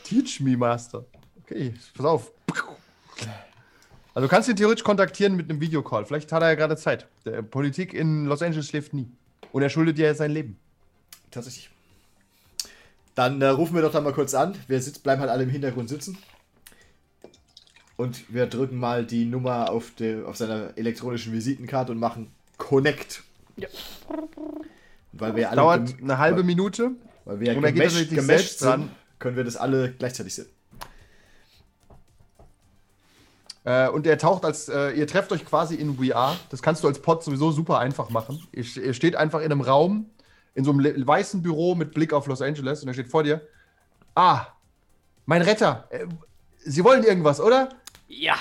Teach 0.04 0.40
me, 0.40 0.56
Master. 0.56 1.04
Okay, 1.42 1.74
pass 1.96 2.06
auf. 2.06 2.30
Also 4.14 4.26
du 4.26 4.30
kannst 4.30 4.48
ihn 4.48 4.56
theoretisch 4.56 4.84
kontaktieren 4.84 5.36
mit 5.36 5.48
einem 5.48 5.60
Videocall. 5.60 6.04
Vielleicht 6.04 6.30
hat 6.32 6.42
er 6.42 6.50
ja 6.50 6.54
gerade 6.54 6.76
Zeit. 6.76 7.06
Der 7.24 7.42
Politik 7.42 7.94
in 7.94 8.26
Los 8.26 8.42
Angeles 8.42 8.68
schläft 8.68 8.92
nie. 8.92 9.08
Und 9.52 9.62
er 9.62 9.70
schuldet 9.70 9.98
dir 9.98 10.14
sein 10.14 10.30
Leben. 10.30 10.58
Tatsächlich. 11.30 11.70
Dann 13.14 13.40
äh, 13.42 13.48
rufen 13.48 13.74
wir 13.74 13.82
doch 13.82 13.92
da 13.92 14.00
mal 14.00 14.12
kurz 14.12 14.34
an. 14.34 14.54
Wir 14.68 14.80
sitz, 14.80 14.98
bleiben 14.98 15.20
halt 15.20 15.30
alle 15.30 15.42
im 15.44 15.50
Hintergrund 15.50 15.88
sitzen. 15.88 16.18
Und 17.96 18.32
wir 18.32 18.46
drücken 18.46 18.78
mal 18.78 19.04
die 19.04 19.24
Nummer 19.24 19.70
auf, 19.70 19.92
de, 19.94 20.24
auf 20.24 20.36
seiner 20.36 20.76
elektronischen 20.76 21.32
Visitenkarte 21.32 21.92
und 21.92 21.98
machen 21.98 22.32
Connect. 22.56 23.22
Ja. 23.56 23.68
Weil 25.12 25.36
wir 25.36 25.50
alle 25.50 25.56
Dauert 25.56 25.94
eine 26.00 26.18
halbe 26.18 26.38
weil, 26.38 26.44
Minute. 26.44 26.92
weil 27.24 27.40
wir 27.40 27.52
ja 27.52 27.58
und 27.58 27.62
geht 27.62 27.74
gemesh, 27.74 28.26
selbst 28.26 28.58
sind, 28.60 28.68
dran. 28.68 28.90
können 29.18 29.36
wir 29.36 29.44
das 29.44 29.56
alle 29.56 29.92
gleichzeitig 29.92 30.34
sehen. 30.34 30.46
Äh, 33.64 33.88
und 33.88 34.06
er 34.06 34.18
taucht 34.18 34.44
als, 34.44 34.68
äh, 34.68 34.90
ihr 34.90 35.06
trefft 35.06 35.30
euch 35.32 35.44
quasi 35.44 35.76
in 35.76 35.96
VR. 35.96 36.36
Das 36.50 36.62
kannst 36.62 36.82
du 36.82 36.88
als 36.88 36.98
Pod 37.00 37.22
sowieso 37.22 37.52
super 37.52 37.78
einfach 37.78 38.10
machen. 38.10 38.42
Ihr, 38.52 38.64
ihr 38.76 38.94
steht 38.94 39.14
einfach 39.14 39.40
in 39.40 39.52
einem 39.52 39.60
Raum, 39.60 40.06
in 40.54 40.64
so 40.64 40.72
einem 40.72 41.06
weißen 41.06 41.42
Büro 41.42 41.74
mit 41.74 41.94
Blick 41.94 42.12
auf 42.12 42.26
Los 42.26 42.42
Angeles 42.42 42.82
und 42.82 42.88
er 42.88 42.94
steht 42.94 43.08
vor 43.08 43.22
dir. 43.22 43.40
Ah, 44.14 44.46
mein 45.26 45.42
Retter. 45.42 45.86
Äh, 45.90 46.06
Sie 46.64 46.84
wollen 46.84 47.02
irgendwas, 47.02 47.40
oder? 47.40 47.70
Ja. 48.14 48.36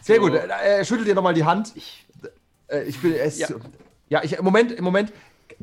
Sehr 0.00 0.16
so. 0.16 0.22
gut. 0.22 0.34
Äh, 0.34 0.48
Er 0.48 0.84
schüttelt 0.84 1.06
dir 1.08 1.14
nochmal 1.14 1.34
die 1.34 1.44
Hand. 1.44 1.72
Ich, 1.76 2.04
Äh, 2.68 2.84
ich 2.84 2.98
bin. 3.00 3.12
Es, 3.14 3.38
ja, 3.38 3.48
Ja. 4.08 4.22
ich, 4.24 4.32
im 4.34 4.44
Moment, 4.44 4.72
im 4.72 4.84
Moment 4.84 5.12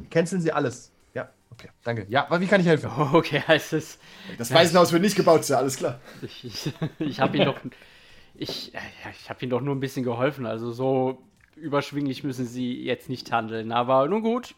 canceln 0.09 0.41
Sie 0.41 0.51
alles. 0.51 0.91
Ja, 1.13 1.29
okay, 1.51 1.69
danke. 1.83 2.05
Ja, 2.09 2.25
aber 2.25 2.39
wie 2.39 2.47
kann 2.47 2.61
ich 2.61 2.67
helfen? 2.67 2.89
okay, 3.13 3.41
heißt 3.45 3.73
es. 3.79 3.99
Das 4.37 4.53
Waisenhaus 4.53 4.91
wird 4.93 5.01
nicht 5.01 5.15
gebaut, 5.15 5.41
ist 5.41 5.49
ja 5.49 5.57
alles 5.57 5.77
klar. 5.77 5.99
Ich, 6.21 6.45
ich, 6.45 6.73
ich 6.99 7.19
habe 7.19 7.37
ihn 7.37 7.45
doch. 7.45 7.59
Ich, 8.35 8.73
äh, 8.73 8.79
ich 9.19 9.29
habe 9.29 9.43
ihm 9.43 9.49
doch 9.49 9.61
nur 9.61 9.75
ein 9.75 9.79
bisschen 9.81 10.03
geholfen. 10.03 10.45
Also 10.45 10.71
so 10.71 11.21
überschwinglich 11.55 12.23
müssen 12.23 12.45
sie 12.45 12.81
jetzt 12.83 13.09
nicht 13.09 13.31
handeln. 13.33 13.71
Aber 13.73 14.07
nun 14.07 14.21
gut, 14.21 14.55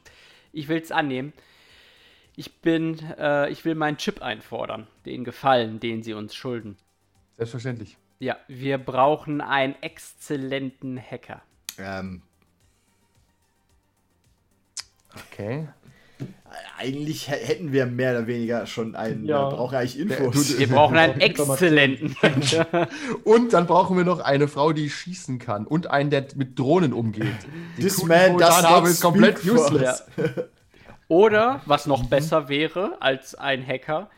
ich 0.53 0.67
will 0.67 0.77
es 0.79 0.91
annehmen. 0.91 1.33
Ich 2.35 2.61
bin, 2.61 2.99
äh, 3.17 3.49
ich 3.49 3.65
will 3.65 3.75
meinen 3.75 3.97
Chip 3.97 4.21
einfordern. 4.21 4.87
Den 5.05 5.23
Gefallen, 5.23 5.79
den 5.79 6.03
sie 6.03 6.13
uns 6.13 6.35
schulden. 6.35 6.77
Selbstverständlich. 7.37 7.97
Ja, 8.21 8.37
wir 8.47 8.77
brauchen 8.77 9.41
einen 9.41 9.75
exzellenten 9.81 10.99
Hacker. 11.01 11.41
Ähm, 11.79 12.21
Okay. 15.33 15.67
Eigentlich 16.77 17.27
hä- 17.29 17.43
hätten 17.45 17.71
wir 17.73 17.85
mehr 17.85 18.11
oder 18.11 18.27
weniger 18.27 18.65
schon 18.67 18.95
einen. 18.95 19.25
Ja. 19.25 19.41
Ja. 19.41 19.49
Brauche 19.49 19.77
eigentlich 19.77 19.99
Infos. 19.99 20.57
Wir 20.59 20.67
brauchen 20.69 20.95
einen 20.97 21.19
exzellenten. 21.21 22.15
Und 23.23 23.53
dann 23.53 23.65
brauchen 23.67 23.97
wir 23.97 24.03
noch 24.05 24.19
eine 24.19 24.47
Frau, 24.47 24.71
die 24.71 24.89
schießen 24.89 25.39
kann 25.39 25.65
und 25.65 25.87
einen, 25.87 26.09
der 26.11 26.27
mit 26.35 26.57
Drohnen 26.59 26.93
umgeht. 26.93 27.25
Die 27.77 27.81
This 27.81 28.03
man 28.03 28.33
not 28.33 28.43
habe, 28.43 28.89
ist 28.89 29.01
komplett 29.01 29.43
useless. 29.43 30.05
Oder, 31.07 31.61
was 31.65 31.87
noch 31.87 32.05
besser 32.05 32.47
wäre 32.49 32.97
als 33.01 33.35
ein 33.35 33.65
Hacker. 33.65 34.09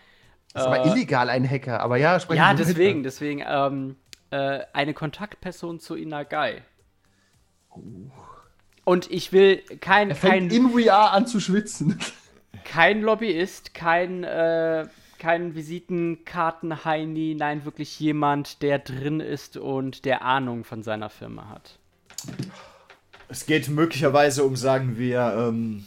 Das 0.53 0.63
ist 0.63 0.67
aber 0.67 0.85
äh, 0.85 0.89
illegal, 0.89 1.29
ein 1.29 1.49
Hacker. 1.49 1.79
Aber 1.81 1.97
ja, 1.97 2.19
sprechen 2.19 2.37
Ja, 2.37 2.49
wir 2.51 2.59
weiter. 2.59 2.65
deswegen, 2.65 3.03
deswegen, 3.03 3.43
ähm, 3.47 3.95
äh, 4.29 4.59
eine 4.73 4.93
Kontaktperson 4.93 5.79
zu 5.79 5.95
Inagai. 5.95 6.61
Und 8.85 9.09
ich 9.11 9.31
will 9.31 9.57
kein, 9.81 10.09
Er 10.09 10.15
fängt 10.15 10.33
kein, 10.33 10.49
in 10.51 10.69
VR 10.69 11.11
an 11.11 11.25
zu 11.25 11.39
schwitzen. 11.39 11.97
kein 12.65 13.01
Lobbyist, 13.01 13.73
kein, 13.73 14.23
äh, 14.23 14.85
kein 15.17 15.55
Visitenkarten-Heini, 15.55 17.35
nein, 17.37 17.65
wirklich 17.65 17.99
jemand, 17.99 18.61
der 18.61 18.79
drin 18.79 19.21
ist 19.21 19.57
und 19.57 20.05
der 20.05 20.21
Ahnung 20.23 20.65
von 20.65 20.83
seiner 20.83 21.09
Firma 21.09 21.49
hat. 21.49 21.79
Es 23.29 23.45
geht 23.45 23.69
möglicherweise 23.69 24.43
um, 24.43 24.55
sagen 24.55 24.97
wir, 24.97 25.33
ähm, 25.37 25.85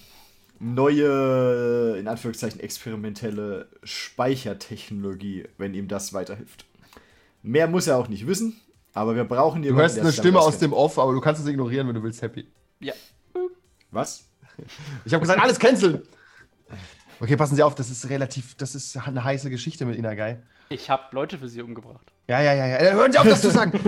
neue, 0.59 1.97
in 1.99 2.09
Anführungszeichen, 2.09 2.61
experimentelle 2.61 3.69
Speichertechnologie, 3.83 5.49
wenn 5.59 5.75
ihm 5.75 5.89
das 5.89 6.13
weiterhilft. 6.13 6.67
Mehr 7.43 7.69
muss 7.69 7.87
er 7.87 7.99
auch 7.99 8.09
nicht 8.09 8.27
wissen, 8.27 8.61
aber 8.93 9.15
wir 9.15 9.25
brauchen 9.25 9.63
Du 9.63 9.69
jemanden, 9.69 9.83
hörst 9.83 9.97
der 9.97 10.05
eine 10.05 10.13
Stimme 10.13 10.41
aus 10.41 10.59
dem 10.59 10.73
Off, 10.73 10.99
aber 10.99 11.13
du 11.13 11.21
kannst 11.21 11.43
es 11.43 11.49
ignorieren, 11.49 11.87
wenn 11.89 11.95
du 11.95 12.03
willst, 12.03 12.23
Happy. 12.23 12.47
Ja. 12.81 12.95
Was? 13.91 14.29
Ich 15.05 15.13
habe 15.13 15.21
gesagt, 15.21 15.41
alles 15.41 15.59
canceln! 15.59 16.03
Okay, 17.21 17.37
passen 17.37 17.57
Sie 17.57 17.63
auf, 17.63 17.75
das 17.75 17.91
ist 17.91 18.09
relativ, 18.11 18.55
das 18.57 18.75
ist 18.75 18.97
eine 18.97 19.25
heiße 19.25 19.49
Geschichte 19.49 19.87
mit 19.87 19.97
Inagai. 19.97 20.43
Ich 20.69 20.91
habe 20.91 21.05
Leute 21.13 21.39
für 21.39 21.49
sie 21.49 21.63
umgebracht. 21.63 22.13
Ja, 22.29 22.41
ja, 22.41 22.55
ja, 22.55 22.67
ja. 22.67 22.93
Hören 22.93 23.13
Sie 23.13 23.19
auf, 23.19 23.29
das 23.29 23.41
zu 23.41 23.51
sagen! 23.51 23.73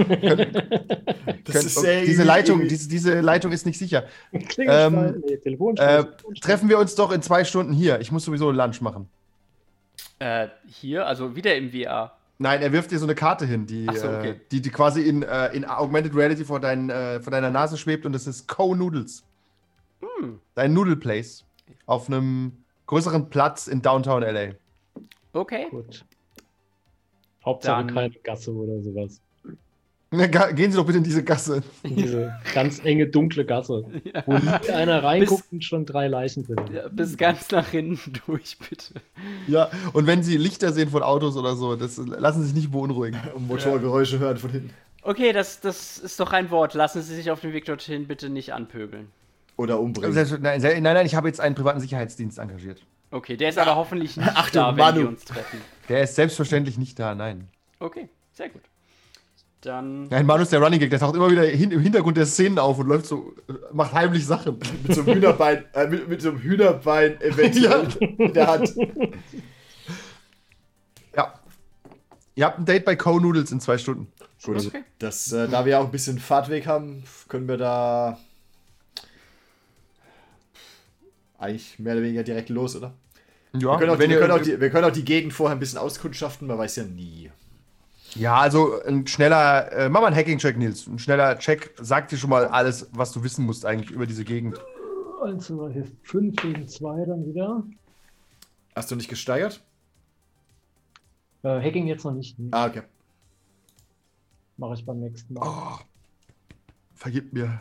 Das 1.44 1.54
Können- 1.54 1.66
ist 1.66 1.74
sehr 1.80 2.00
diese, 2.02 2.12
irgendwie- 2.12 2.26
Leitung, 2.26 2.68
diese, 2.68 2.88
diese 2.90 3.20
Leitung 3.20 3.52
ist 3.52 3.64
nicht 3.64 3.78
sicher. 3.78 4.04
Ähm, 4.58 5.22
nee, 5.26 5.34
Äh, 5.76 6.04
treffen 6.42 6.68
wir 6.68 6.78
uns 6.78 6.94
doch 6.94 7.10
in 7.10 7.22
zwei 7.22 7.44
Stunden 7.44 7.72
hier. 7.72 8.00
Ich 8.00 8.12
muss 8.12 8.24
sowieso 8.26 8.50
Lunch 8.50 8.82
machen. 8.82 9.08
Äh, 10.18 10.48
hier, 10.66 11.06
also 11.06 11.34
wieder 11.36 11.54
im 11.56 11.70
VR. 11.70 12.12
Nein, 12.36 12.60
er 12.60 12.70
wirft 12.72 12.90
dir 12.90 12.98
so 12.98 13.06
eine 13.06 13.14
Karte 13.14 13.46
hin, 13.46 13.66
die, 13.66 13.86
so, 13.94 14.08
okay. 14.08 14.30
äh, 14.30 14.34
die, 14.52 14.60
die 14.60 14.70
quasi 14.70 15.02
in, 15.02 15.22
äh, 15.22 15.48
in 15.54 15.64
Augmented 15.64 16.14
Reality 16.14 16.44
vor, 16.44 16.60
dein, 16.60 16.90
äh, 16.90 17.18
vor 17.20 17.30
deiner 17.30 17.50
Nase 17.50 17.78
schwebt 17.78 18.04
und 18.04 18.12
das 18.12 18.26
ist 18.26 18.46
Co 18.46 18.74
Noodles. 18.74 19.24
Hm. 20.00 20.38
Dein 20.54 20.74
Noodle 20.74 20.96
Place. 20.96 21.44
Auf 21.86 22.08
einem 22.08 22.52
größeren 22.86 23.30
Platz 23.30 23.68
in 23.68 23.80
Downtown 23.80 24.22
LA. 24.22 24.48
Okay. 25.32 25.66
Gut. 25.70 26.04
Hauptsache 27.48 27.84
Dann- 27.86 27.94
keine 27.94 28.14
Gasse 28.22 28.52
oder 28.54 28.80
sowas. 28.82 29.20
Na, 30.10 30.26
ga- 30.26 30.52
Gehen 30.52 30.70
Sie 30.70 30.78
doch 30.78 30.86
bitte 30.86 30.96
in 30.98 31.04
diese 31.04 31.22
Gasse. 31.22 31.62
In 31.82 31.96
diese 31.96 32.32
ganz 32.54 32.82
enge, 32.82 33.08
dunkle 33.08 33.44
Gasse, 33.44 33.84
wo 34.24 34.32
nie 34.38 34.70
einer 34.70 35.02
reinguckt 35.04 35.44
und 35.52 35.62
schon 35.62 35.84
drei 35.84 36.08
Leichen 36.08 36.46
findet. 36.46 36.70
Ja, 36.70 36.88
bis 36.88 37.18
ganz 37.18 37.50
nach 37.50 37.68
hinten 37.68 38.14
durch, 38.26 38.56
bitte. 38.70 38.94
Ja, 39.46 39.70
und 39.92 40.06
wenn 40.06 40.22
Sie 40.22 40.38
Lichter 40.38 40.72
sehen 40.72 40.88
von 40.88 41.02
Autos 41.02 41.36
oder 41.36 41.56
so, 41.56 41.76
das 41.76 41.98
lassen 41.98 42.40
Sie 42.40 42.46
sich 42.48 42.56
nicht 42.56 42.70
beunruhigen. 42.72 43.20
Und 43.34 43.48
Motorgeräusche 43.48 44.18
hören 44.18 44.38
von 44.38 44.50
hinten. 44.50 44.70
Okay, 45.02 45.32
das, 45.34 45.60
das 45.60 45.98
ist 45.98 46.18
doch 46.18 46.32
ein 46.32 46.50
Wort. 46.50 46.72
Lassen 46.72 47.02
Sie 47.02 47.14
sich 47.14 47.30
auf 47.30 47.40
dem 47.40 47.52
Weg 47.52 47.66
dorthin 47.66 48.06
bitte 48.06 48.30
nicht 48.30 48.54
anpöbeln. 48.54 49.08
Oder 49.58 49.78
umbringen. 49.78 50.14
Nein, 50.40 50.60
nein, 50.62 50.82
nein, 50.82 51.04
ich 51.06 51.16
habe 51.16 51.28
jetzt 51.28 51.40
einen 51.40 51.54
privaten 51.54 51.80
Sicherheitsdienst 51.80 52.38
engagiert. 52.38 52.80
Okay, 53.10 53.36
der 53.36 53.48
ist 53.50 53.58
aber 53.58 53.76
hoffentlich 53.76 54.16
nicht 54.16 54.28
Achtung, 54.36 54.62
da, 54.62 54.68
wenn 54.70 54.76
Manu. 54.76 55.00
wir 55.00 55.08
uns 55.08 55.24
treffen. 55.24 55.60
Der 55.88 56.02
ist 56.02 56.14
selbstverständlich 56.14 56.76
nicht 56.78 56.98
da, 56.98 57.14
nein. 57.14 57.48
Okay, 57.78 58.08
sehr 58.32 58.48
gut. 58.50 58.62
Dann. 59.62 60.04
Nein, 60.08 60.24
Manu 60.26 60.42
ist 60.42 60.52
der 60.52 60.60
Running 60.60 60.78
Gag, 60.78 60.90
der 60.90 61.00
taucht 61.00 61.16
immer 61.16 61.30
wieder 61.30 61.42
hin, 61.42 61.70
im 61.72 61.80
Hintergrund 61.80 62.16
der 62.16 62.26
Szenen 62.26 62.58
auf 62.58 62.78
und 62.78 62.86
läuft 62.86 63.06
so, 63.06 63.34
macht 63.72 63.92
heimlich 63.92 64.24
Sachen. 64.26 64.58
Mit 64.84 64.94
so 64.94 65.00
einem 65.02 65.14
Hühnerbein, 65.14 65.64
äh, 65.72 65.86
mit, 65.88 66.08
mit 66.08 66.22
so 66.22 66.28
einem 66.28 66.38
Hühnerbein 66.38 67.20
eventuell 67.20 67.88
in 68.18 68.32
der 68.34 68.46
Hand. 68.46 68.74
Ja. 71.16 71.34
Ihr 72.34 72.44
habt 72.44 72.58
ein 72.58 72.64
Date 72.66 72.84
bei 72.84 72.94
Co 72.94 73.18
Noodles 73.18 73.50
in 73.50 73.60
zwei 73.60 73.78
Stunden. 73.78 74.12
Gut, 74.44 74.64
Okay. 74.66 74.84
das, 75.00 75.32
äh, 75.32 75.48
da 75.48 75.64
wir 75.64 75.80
auch 75.80 75.86
ein 75.86 75.90
bisschen 75.90 76.20
Fahrtweg 76.20 76.66
haben, 76.68 77.02
können 77.28 77.48
wir 77.48 77.56
da 77.56 78.18
eigentlich 81.38 81.78
mehr 81.78 81.94
oder 81.94 82.02
weniger 82.02 82.22
direkt 82.22 82.48
los, 82.50 82.76
oder? 82.76 82.94
Ja, 83.54 83.60
Wir 83.60 83.78
können, 83.78 83.90
auch, 83.90 83.98
wenn 83.98 84.10
wir, 84.10 84.16
ihr- 84.16 84.20
können 84.26 84.32
auch 84.38 84.42
die, 84.42 84.60
wir 84.60 84.70
können 84.70 84.84
auch 84.84 84.92
die 84.92 85.04
Gegend 85.04 85.32
vorher 85.32 85.56
ein 85.56 85.60
bisschen 85.60 85.78
auskundschaften, 85.78 86.46
man 86.48 86.58
weiß 86.58 86.76
ja 86.76 86.84
nie. 86.84 87.30
ja, 88.14 88.36
also 88.36 88.82
ein 88.82 89.06
schneller, 89.06 89.72
äh, 89.72 89.88
mach 89.88 90.00
mal 90.02 90.08
einen 90.08 90.16
Hacking-Check, 90.16 90.56
Nils. 90.58 90.86
Ein 90.86 90.98
schneller 90.98 91.38
Check 91.38 91.72
sagt 91.80 92.12
dir 92.12 92.16
schon 92.18 92.30
mal 92.30 92.46
alles, 92.46 92.88
was 92.92 93.12
du 93.12 93.22
wissen 93.22 93.46
musst 93.46 93.64
eigentlich 93.64 93.90
über 93.90 94.06
diese 94.06 94.24
Gegend. 94.24 94.58
1, 95.24 95.46
2, 95.46 95.84
5 96.02 96.36
gegen 96.36 96.68
2 96.68 97.04
dann 97.06 97.26
wieder. 97.26 97.62
Hast 98.76 98.90
du 98.90 98.96
nicht 98.96 99.08
gesteigert? 99.08 99.62
Äh, 101.42 101.60
Hacking 101.62 101.86
jetzt 101.86 102.04
noch 102.04 102.12
nicht. 102.12 102.36
Ah, 102.50 102.66
okay. 102.66 102.82
Mache 104.56 104.74
ich 104.74 104.84
beim 104.84 105.00
nächsten 105.00 105.34
Mal. 105.34 105.42
Oh, 105.46 105.78
vergib 106.94 107.32
mir. 107.32 107.60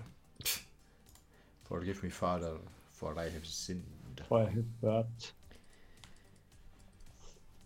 Forgive 1.68 2.04
me, 2.06 2.12
Father, 2.12 2.60
for 2.98 3.14
I 3.14 3.30
have 3.30 3.46
sinned. 3.46 3.84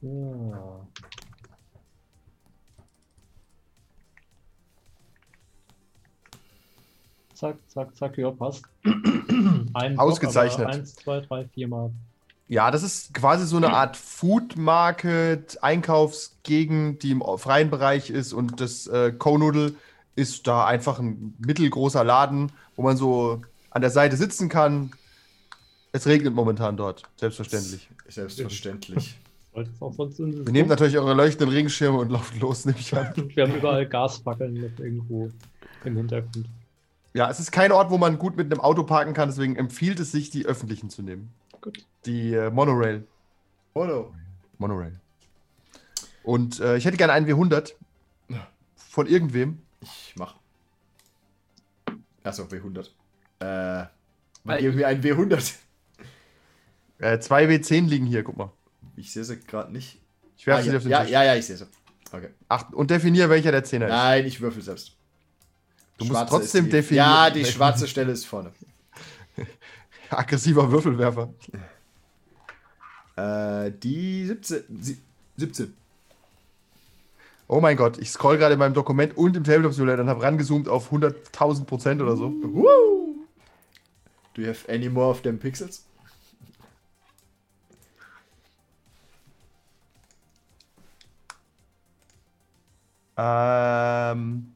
Ja. 0.01 0.85
Zack, 7.33 7.57
zack, 7.67 7.95
zack, 7.95 8.17
ja, 8.17 8.29
passt. 8.31 8.65
Ein 9.73 9.93
Block, 9.93 9.99
Ausgezeichnet. 9.99 10.67
aber 10.67 10.75
Eins, 10.75 10.95
zwei, 10.95 11.21
drei, 11.21 11.45
viermal. 11.47 11.91
Ja, 12.47 12.69
das 12.69 12.83
ist 12.83 13.13
quasi 13.13 13.47
so 13.47 13.55
eine 13.55 13.71
Art 13.71 13.95
Food 13.95 14.57
Market, 14.57 15.63
Einkaufsgegend, 15.63 17.01
die 17.01 17.11
im 17.11 17.23
freien 17.37 17.69
Bereich 17.69 18.09
ist 18.09 18.33
und 18.33 18.59
das 18.59 18.87
äh, 18.87 19.13
Co-Noodle 19.13 19.73
ist 20.15 20.45
da 20.47 20.65
einfach 20.65 20.99
ein 20.99 21.33
mittelgroßer 21.39 22.03
Laden, 22.03 22.51
wo 22.75 22.81
man 22.81 22.97
so 22.97 23.41
an 23.69 23.81
der 23.81 23.89
Seite 23.89 24.17
sitzen 24.17 24.49
kann. 24.49 24.91
Es 25.93 26.07
regnet 26.07 26.33
momentan 26.33 26.77
dort, 26.77 27.03
selbstverständlich. 27.17 27.89
Selbstverständlich. 28.07 29.17
Wir 29.53 30.51
nehmen 30.51 30.69
natürlich 30.69 30.97
eure 30.97 31.13
leuchtenden 31.13 31.49
Regenschirme 31.49 31.97
und 31.99 32.09
laufen 32.09 32.39
los, 32.39 32.63
nehme 32.65 32.79
ich 32.79 32.95
an. 32.95 33.13
Wir 33.35 33.43
haben 33.43 33.55
überall 33.55 33.85
Gasfackeln 33.85 34.53
noch 34.53 34.79
irgendwo 34.79 35.29
im 35.83 35.97
Hintergrund. 35.97 36.47
Ja, 37.13 37.29
es 37.29 37.41
ist 37.41 37.51
kein 37.51 37.73
Ort, 37.73 37.89
wo 37.89 37.97
man 37.97 38.17
gut 38.17 38.37
mit 38.37 38.49
einem 38.49 38.61
Auto 38.61 38.83
parken 38.83 39.13
kann, 39.13 39.27
deswegen 39.27 39.57
empfiehlt 39.57 39.99
es 39.99 40.13
sich, 40.13 40.29
die 40.29 40.45
öffentlichen 40.45 40.89
zu 40.89 41.01
nehmen. 41.01 41.33
Gut. 41.59 41.85
Die 42.05 42.33
äh, 42.33 42.49
Monorail. 42.49 43.05
Oh 43.73 43.83
no. 43.83 44.13
Monorail. 44.57 44.97
Und 46.23 46.61
äh, 46.61 46.77
ich 46.77 46.85
hätte 46.85 46.95
gerne 46.95 47.11
einen 47.11 47.27
W100 47.27 47.73
von 48.75 49.07
irgendwem. 49.07 49.59
Ich 49.81 50.13
mach. 50.15 50.35
Achso, 52.23 52.43
W100. 52.43 52.87
Äh, 53.39 53.87
Weil- 54.45 54.77
wir 54.77 54.87
einen 54.87 55.03
W100. 55.03 55.55
Äh, 57.01 57.19
zwei 57.19 57.47
W10 57.47 57.87
liegen 57.87 58.05
hier, 58.05 58.23
guck 58.23 58.37
mal. 58.37 58.51
Ich 58.95 59.11
sehe 59.11 59.23
sie 59.23 59.39
gerade 59.39 59.71
nicht. 59.71 59.99
Ich 60.37 60.45
werfe 60.45 60.59
ah, 60.59 60.63
sie 60.63 60.69
ja, 60.69 60.77
auf 60.77 60.83
den 60.83 60.91
ja, 60.91 61.01
Tisch. 61.01 61.11
ja, 61.11 61.23
ja, 61.23 61.35
ich 61.35 61.45
sehe 61.45 61.57
sie. 61.57 61.67
Okay. 62.11 62.29
Ach, 62.47 62.71
und 62.73 62.91
definiere, 62.91 63.29
welcher 63.29 63.51
der 63.51 63.63
Zehner 63.63 63.87
ist. 63.87 63.91
Nein, 63.91 64.25
ich 64.27 64.39
würfel 64.39 64.61
selbst. 64.61 64.91
Du 65.97 66.05
musst 66.05 66.17
Schwarze 66.17 66.29
trotzdem 66.29 66.65
ist 66.65 66.67
die, 66.67 66.77
definieren. 66.77 67.07
Ja, 67.07 67.29
die 67.31 67.45
schwarze 67.45 67.87
Stelle 67.87 68.11
ist 68.11 68.25
vorne. 68.25 68.51
Aggressiver 70.11 70.71
Würfelwerfer. 70.71 71.33
Äh, 73.15 73.71
die 73.71 74.27
17. 74.27 74.63
Sie, 74.81 74.97
17. 75.37 75.73
Oh 77.47 77.61
mein 77.61 77.77
Gott, 77.77 77.97
ich 77.97 78.11
scroll 78.11 78.37
gerade 78.37 78.53
in 78.53 78.59
meinem 78.59 78.75
Dokument 78.75 79.17
und 79.17 79.35
im 79.35 79.43
Tabletop 79.43 79.73
Simulator 79.73 80.03
und 80.03 80.09
habe 80.09 80.21
rangezoomt 80.21 80.69
auf 80.69 80.91
100.000 80.91 81.65
Prozent 81.65 82.01
oder 82.01 82.15
so. 82.15 82.29
Do 84.33 84.41
you 84.41 84.47
have 84.47 84.71
any 84.71 84.87
more 84.87 85.09
of 85.09 85.21
them 85.23 85.39
pixels? 85.39 85.83
Ähm. 93.21 94.47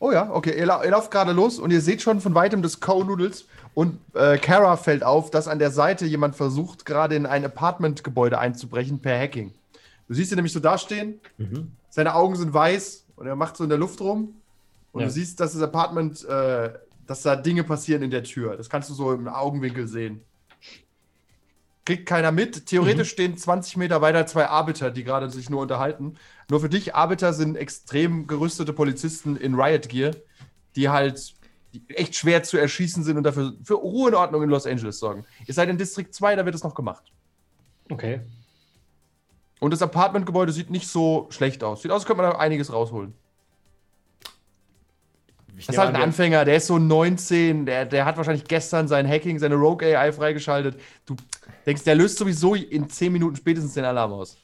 Oh 0.00 0.12
ja, 0.12 0.30
okay, 0.32 0.56
ihr, 0.56 0.66
lau 0.66 0.82
ihr 0.84 0.90
lauft 0.92 1.10
gerade 1.10 1.32
los 1.32 1.58
und 1.58 1.72
ihr 1.72 1.80
seht 1.80 2.00
schon 2.02 2.20
von 2.20 2.32
weitem 2.34 2.62
das 2.62 2.78
Co-Noodles 2.78 3.46
und 3.74 3.98
äh, 4.14 4.38
Kara 4.38 4.76
fällt 4.76 5.02
auf, 5.02 5.30
dass 5.32 5.48
an 5.48 5.58
der 5.58 5.72
Seite 5.72 6.06
jemand 6.06 6.36
versucht, 6.36 6.86
gerade 6.86 7.16
in 7.16 7.26
ein 7.26 7.44
Apartmentgebäude 7.44 8.38
einzubrechen 8.38 9.00
per 9.00 9.18
Hacking. 9.18 9.52
Du 10.06 10.14
siehst 10.14 10.30
ihn 10.30 10.36
nämlich 10.36 10.52
so 10.52 10.60
dastehen, 10.60 11.20
seine 11.90 12.14
Augen 12.14 12.36
sind 12.36 12.54
weiß 12.54 13.06
und 13.16 13.26
er 13.26 13.34
macht 13.34 13.56
so 13.56 13.64
in 13.64 13.70
der 13.70 13.78
Luft 13.78 14.00
rum 14.00 14.34
und 14.92 15.00
Ja. 15.00 15.08
du 15.08 15.12
siehst, 15.12 15.40
dass 15.40 15.52
das 15.52 15.62
Apartment 15.62 16.24
äh, 16.24 16.70
dass 17.08 17.22
da 17.22 17.34
Dinge 17.34 17.64
passieren 17.64 18.02
in 18.02 18.10
der 18.10 18.22
Tür. 18.22 18.56
Das 18.56 18.68
kannst 18.70 18.90
du 18.90 18.94
so 18.94 19.12
im 19.12 19.26
Augenwinkel 19.28 19.88
sehen. 19.88 20.20
Kriegt 21.88 22.04
keiner 22.04 22.32
mit. 22.32 22.66
Theoretisch 22.66 23.08
stehen 23.08 23.38
20 23.38 23.78
Meter 23.78 24.02
weiter 24.02 24.26
zwei 24.26 24.46
Arbiter, 24.46 24.90
die 24.90 25.04
gerade 25.04 25.30
sich 25.30 25.48
nur 25.48 25.62
unterhalten. 25.62 26.18
Nur 26.50 26.60
für 26.60 26.68
dich, 26.68 26.94
Arbiter 26.94 27.32
sind 27.32 27.56
extrem 27.56 28.26
gerüstete 28.26 28.74
Polizisten 28.74 29.38
in 29.38 29.54
Riot 29.54 29.88
Gear, 29.88 30.14
die 30.76 30.90
halt 30.90 31.34
die 31.72 31.82
echt 31.88 32.14
schwer 32.14 32.42
zu 32.42 32.58
erschießen 32.58 33.04
sind 33.04 33.16
und 33.16 33.22
dafür 33.22 33.54
für 33.64 33.76
Ruhe 33.76 34.08
und 34.08 34.14
Ordnung 34.16 34.42
in 34.42 34.50
Los 34.50 34.66
Angeles 34.66 34.98
sorgen. 34.98 35.24
Ihr 35.46 35.54
seid 35.54 35.70
in 35.70 35.78
Distrikt 35.78 36.14
2, 36.14 36.36
da 36.36 36.44
wird 36.44 36.54
es 36.54 36.62
noch 36.62 36.74
gemacht. 36.74 37.10
Okay. 37.88 38.20
Und 39.58 39.70
das 39.72 39.80
Apartmentgebäude 39.80 40.52
sieht 40.52 40.68
nicht 40.68 40.88
so 40.88 41.26
schlecht 41.30 41.64
aus. 41.64 41.80
Sieht 41.80 41.90
aus, 41.90 42.02
als 42.02 42.06
könnte 42.06 42.22
man 42.22 42.32
da 42.32 42.38
einiges 42.38 42.70
rausholen. 42.70 43.14
Ich 45.58 45.66
Das 45.66 45.74
ist 45.74 45.78
halt 45.78 45.88
an, 45.90 45.96
ein 45.96 46.02
Anfänger, 46.02 46.44
der 46.44 46.56
ist 46.56 46.68
so 46.68 46.78
19, 46.78 47.66
der, 47.66 47.84
der 47.84 48.04
hat 48.04 48.16
wahrscheinlich 48.16 48.44
gestern 48.44 48.86
sein 48.86 49.08
Hacking, 49.08 49.40
seine 49.40 49.56
Rogue 49.56 49.84
AI 49.84 50.12
freigeschaltet. 50.12 50.80
Du 51.04 51.16
denkst, 51.66 51.82
der 51.82 51.96
löst 51.96 52.16
sowieso 52.16 52.54
in 52.54 52.88
10 52.88 53.12
Minuten 53.12 53.34
spätestens 53.34 53.74
den 53.74 53.84
Alarm 53.84 54.12
aus. 54.12 54.36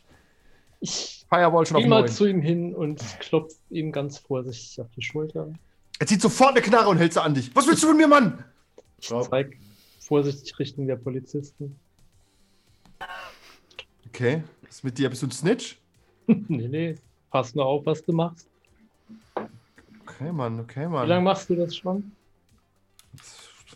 Ich 0.81 1.25
Firewall 1.29 1.65
schon 1.67 1.77
auf 1.77 1.83
gehe 1.83 1.89
mal 1.89 2.01
9. 2.01 2.09
zu 2.11 2.27
ihm 2.27 2.41
hin 2.43 2.75
und 2.75 3.01
klopfe 3.21 3.57
ihm 3.71 3.93
ganz 3.93 4.19
vorsichtig 4.19 4.81
auf 4.81 4.89
die 4.97 5.03
Schulter. 5.03 5.53
Er 6.01 6.07
zieht 6.07 6.21
sofort 6.21 6.51
eine 6.51 6.63
Knarre 6.63 6.89
und 6.89 6.99
hält 6.99 7.13
sie 7.13 7.23
an 7.23 7.33
dich. 7.33 7.55
Was 7.55 7.69
willst 7.69 7.83
du 7.85 7.87
von 7.87 7.97
mir, 7.97 8.09
Mann? 8.09 8.45
Ich 9.01 9.09
zeig 9.09 9.57
vorsichtig 10.01 10.59
Richtung 10.59 10.89
der 10.89 10.97
Polizisten. 10.97 11.79
Okay, 14.09 14.43
was 14.63 14.77
ist 14.77 14.85
mit 14.85 14.99
dir? 14.99 15.09
Bist 15.09 15.23
du 15.23 15.29
ein 15.29 15.31
Snitch? 15.31 15.79
nee, 16.27 16.69
nee, 16.69 16.95
pass 17.31 17.55
nur 17.55 17.67
auf, 17.67 17.87
was 17.87 18.03
du 18.03 18.13
machst. 18.13 18.49
Okay, 20.21 20.33
Mann, 20.33 20.61
okay, 20.61 20.81
Wie 20.89 20.93
lange 20.95 21.07
Mann. 21.09 21.25
machst 21.25 21.49
du 21.51 21.57
das 21.57 21.77
schon? 21.77 22.13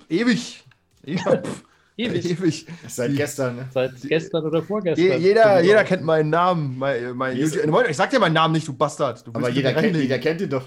Ewig. 0.09 0.65
Ja, 1.05 1.43
Ewig. 1.97 2.25
Ewig. 2.31 2.67
Seit 2.87 3.17
gestern, 3.17 3.57
ne? 3.57 3.69
Seit 3.75 4.01
gestern 4.03 4.45
oder 4.45 4.63
vorgestern. 4.63 5.05
Je, 5.05 5.17
jeder, 5.17 5.61
jeder 5.61 5.83
kennt 5.85 6.03
meinen 6.05 6.31
Namen. 6.31 6.79
Mein, 6.79 7.17
mein 7.17 7.37
ich 7.37 7.97
sag 7.97 8.11
dir 8.11 8.21
meinen 8.21 8.35
Namen 8.35 8.53
nicht, 8.55 8.69
du 8.69 8.73
Bastard. 8.73 9.27
Du 9.27 9.33
Aber 9.35 9.49
jeder 9.49 9.75
kennt, 9.75 9.97
jeder 9.97 10.19
kennt 10.21 10.41
ihn 10.41 10.51
doch. 10.51 10.65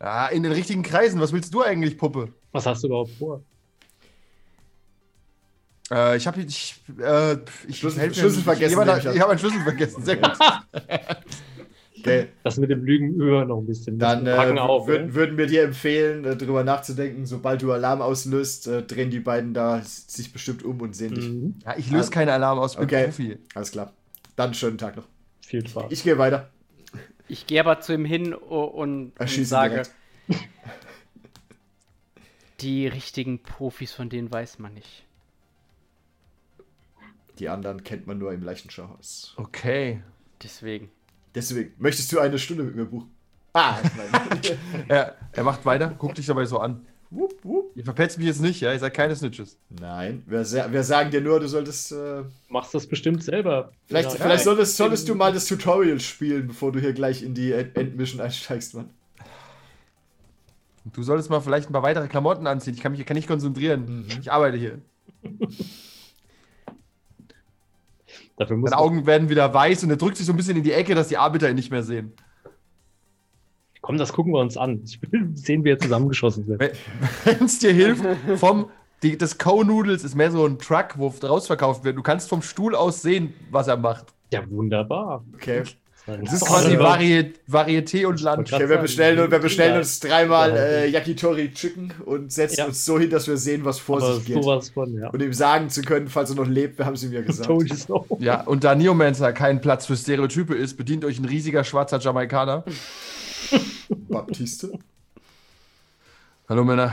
Ja, 0.00 0.28
in 0.28 0.42
den 0.42 0.52
richtigen 0.52 0.82
Kreisen. 0.82 1.20
Was 1.20 1.32
willst 1.32 1.52
du 1.52 1.62
eigentlich, 1.62 1.98
Puppe? 1.98 2.32
Was 2.52 2.64
hast 2.64 2.82
du 2.82 2.86
überhaupt 2.86 3.10
vor? 3.18 3.42
Äh, 5.90 6.16
ich 6.16 6.26
habe 6.26 6.40
ich, 6.40 6.80
äh, 6.98 7.34
ich 7.68 7.78
Schlüssel- 7.78 8.14
Schlüssel 8.14 8.42
vergessen, 8.42 8.70
Jemand 8.80 9.04
ich 9.04 9.20
habe 9.20 9.30
einen 9.32 9.38
Schlüssel 9.38 9.60
vergessen. 9.60 10.02
Sehr 10.04 10.16
gut. 10.16 10.32
Okay. 12.00 12.28
Das 12.42 12.56
mit 12.56 12.70
dem 12.70 12.84
Lügen 12.84 13.14
über 13.14 13.44
noch 13.44 13.58
ein 13.58 13.66
bisschen. 13.66 13.98
Dann 13.98 14.26
äh, 14.26 14.32
auf. 14.58 14.86
würden, 14.86 15.08
ne? 15.08 15.14
würden 15.14 15.36
wir 15.38 15.46
dir 15.46 15.62
empfehlen, 15.62 16.24
äh, 16.24 16.36
darüber 16.36 16.64
nachzudenken, 16.64 17.26
sobald 17.26 17.62
du 17.62 17.72
Alarm 17.72 18.00
auslöst, 18.02 18.66
äh, 18.66 18.82
drehen 18.82 19.10
die 19.10 19.20
beiden 19.20 19.54
da 19.54 19.82
sich 19.82 20.32
bestimmt 20.32 20.64
um 20.64 20.80
und 20.80 20.96
sehen 20.96 21.14
dich. 21.14 21.28
Mhm. 21.28 21.54
Ja, 21.64 21.76
ich 21.76 21.90
löse 21.90 22.10
keinen 22.10 22.30
Alarm 22.30 22.58
aus, 22.58 22.72
ich 22.72 22.78
bin 22.78 22.86
Okay. 22.86 23.04
Profi. 23.04 23.38
Alles 23.54 23.72
klar. 23.72 23.92
Dann 24.36 24.54
schönen 24.54 24.78
Tag 24.78 24.96
noch. 24.96 25.06
Viel 25.44 25.66
Spaß. 25.66 25.86
Ich 25.90 26.02
gehe 26.02 26.16
weiter. 26.18 26.50
Ich 27.28 27.46
gehe 27.46 27.60
aber 27.60 27.80
zu 27.80 27.92
ihm 27.92 28.04
hin 28.04 28.34
und, 28.34 29.12
und 29.18 29.28
sage, 29.28 29.82
die 32.60 32.86
richtigen 32.88 33.40
Profis, 33.42 33.92
von 33.92 34.08
denen 34.08 34.32
weiß 34.32 34.58
man 34.58 34.74
nicht. 34.74 35.04
Die 37.38 37.48
anderen 37.48 37.84
kennt 37.84 38.06
man 38.06 38.18
nur 38.18 38.32
im 38.32 38.42
Leichenschauhaus. 38.42 39.34
Okay. 39.36 40.02
Deswegen. 40.42 40.90
Deswegen, 41.34 41.72
möchtest 41.78 42.10
du 42.12 42.18
eine 42.18 42.38
Stunde 42.38 42.64
mit 42.64 42.74
mir 42.76 42.84
buchen? 42.86 43.10
Ah. 43.52 43.76
Er, 44.88 45.16
er 45.32 45.44
macht 45.44 45.64
weiter, 45.64 45.88
guckt 45.98 46.18
dich 46.18 46.26
dabei 46.26 46.44
so 46.44 46.58
an. 46.58 46.86
wupp, 47.10 47.34
wupp. 47.44 47.72
Ihr 47.76 47.84
verpetzt 47.84 48.18
mich 48.18 48.26
jetzt 48.28 48.40
nicht, 48.40 48.60
ja? 48.60 48.72
Ihr 48.72 48.78
seid 48.78 48.94
keine 48.94 49.14
Snitches. 49.16 49.56
Nein, 49.80 50.22
wir, 50.26 50.44
wir 50.72 50.82
sagen 50.84 51.10
dir 51.10 51.20
nur, 51.20 51.40
du 51.40 51.48
solltest. 51.48 51.92
Äh, 51.92 52.22
Machst 52.48 52.74
das 52.74 52.86
bestimmt 52.86 53.22
selber. 53.24 53.72
vielleicht 53.86 54.10
Ja, 54.10 54.16
vielleicht 54.16 54.44
solltest, 54.44 54.76
solltest 54.76 55.08
du 55.08 55.14
mal 55.14 55.32
das 55.32 55.46
Tutorial 55.46 55.98
spielen, 56.00 56.48
bevor 56.48 56.70
du 56.72 56.78
hier 56.80 56.92
gleich 56.92 57.22
in 57.22 57.34
die 57.34 57.52
End- 57.52 57.76
Endmission 57.76 58.20
einsteigst, 58.20 58.74
Mann. 58.74 58.90
Du 60.92 61.02
solltest 61.02 61.28
mal 61.30 61.40
vielleicht 61.40 61.68
ein 61.68 61.72
paar 61.72 61.82
weitere 61.82 62.08
Klamotten 62.08 62.46
anziehen. 62.46 62.74
Ich 62.74 62.80
kann 62.80 62.92
mich 62.92 62.98
hier 62.98 63.04
kann 63.06 63.16
nicht 63.16 63.28
konzentrieren. 63.28 64.06
Ich 64.20 64.30
arbeite 64.32 64.56
hier. 64.56 64.78
Dafür 68.40 68.56
muss 68.56 68.70
Seine 68.70 68.80
Augen 68.80 69.06
werden 69.06 69.28
wieder 69.28 69.52
weiß 69.52 69.84
und 69.84 69.90
er 69.90 69.98
drückt 69.98 70.16
sich 70.16 70.24
so 70.24 70.32
ein 70.32 70.36
bisschen 70.36 70.56
in 70.56 70.62
die 70.62 70.72
Ecke, 70.72 70.94
dass 70.94 71.08
die 71.08 71.18
Arbeiter 71.18 71.50
ihn 71.50 71.56
nicht 71.56 71.70
mehr 71.70 71.82
sehen. 71.82 72.14
Komm, 73.82 73.98
das 73.98 74.14
gucken 74.14 74.32
wir 74.32 74.40
uns 74.40 74.56
an. 74.56 74.80
Ich 74.82 74.98
will 75.02 75.32
sehen, 75.34 75.62
wie 75.62 75.68
er 75.68 75.78
zusammengeschossen 75.78 76.48
wird. 76.48 76.74
Wenn 77.24 77.44
es 77.44 77.58
dir 77.58 77.72
hilft, 77.72 78.02
vom. 78.36 78.70
Die, 79.02 79.18
das 79.18 79.36
Co-Noodles 79.36 80.04
ist 80.04 80.14
mehr 80.14 80.30
so 80.30 80.46
ein 80.46 80.58
Truck, 80.58 80.94
wo 80.96 81.12
draus 81.20 81.46
verkauft 81.48 81.84
wird. 81.84 81.98
Du 81.98 82.02
kannst 82.02 82.30
vom 82.30 82.40
Stuhl 82.40 82.74
aus 82.74 83.02
sehen, 83.02 83.34
was 83.50 83.68
er 83.68 83.76
macht. 83.76 84.06
Ja, 84.32 84.48
wunderbar. 84.50 85.22
Okay. 85.34 85.64
Das 86.18 86.32
ist 86.34 86.44
quasi 86.46 86.78
Vari 86.78 87.32
Varieté 87.48 88.06
und 88.06 88.20
Land. 88.20 88.52
Okay, 88.52 88.68
wir 88.68 88.78
bestellen, 88.78 89.30
wir 89.30 89.38
bestellen 89.38 89.76
uns 89.78 90.00
dreimal 90.00 90.56
äh, 90.56 90.88
Yakitori 90.88 91.52
Chicken 91.52 91.92
und 92.04 92.32
setzen 92.32 92.56
Ja. 92.58 92.66
uns 92.66 92.84
so 92.84 92.98
hin, 92.98 93.10
dass 93.10 93.26
wir 93.28 93.36
sehen, 93.36 93.64
was 93.64 93.78
vor 93.78 94.02
Aber 94.02 94.14
sich 94.16 94.24
geht. 94.26 94.42
sowas 94.42 94.70
von, 94.70 94.92
ja. 94.94 95.10
Und 95.10 95.22
ihm 95.22 95.32
sagen 95.32 95.70
zu 95.70 95.82
können, 95.82 96.08
falls 96.08 96.30
er 96.30 96.36
noch 96.36 96.46
lebt, 96.46 96.78
wir 96.78 96.86
haben 96.86 96.94
es 96.94 97.02
ihm 97.04 97.12
ja 97.12 97.22
gesagt. 97.22 97.50
Ja, 98.18 98.42
und 98.42 98.64
da 98.64 98.74
Neomancer 98.74 99.32
kein 99.32 99.60
Platz 99.60 99.86
für 99.86 99.96
Stereotype 99.96 100.54
ist, 100.54 100.76
bedient 100.76 101.04
euch 101.04 101.18
ein 101.18 101.24
riesiger 101.24 101.64
schwarzer 101.64 101.98
Jamaikaner. 101.98 102.64
Baptiste. 104.08 104.72
Hallo 106.48 106.64
Männer, 106.64 106.92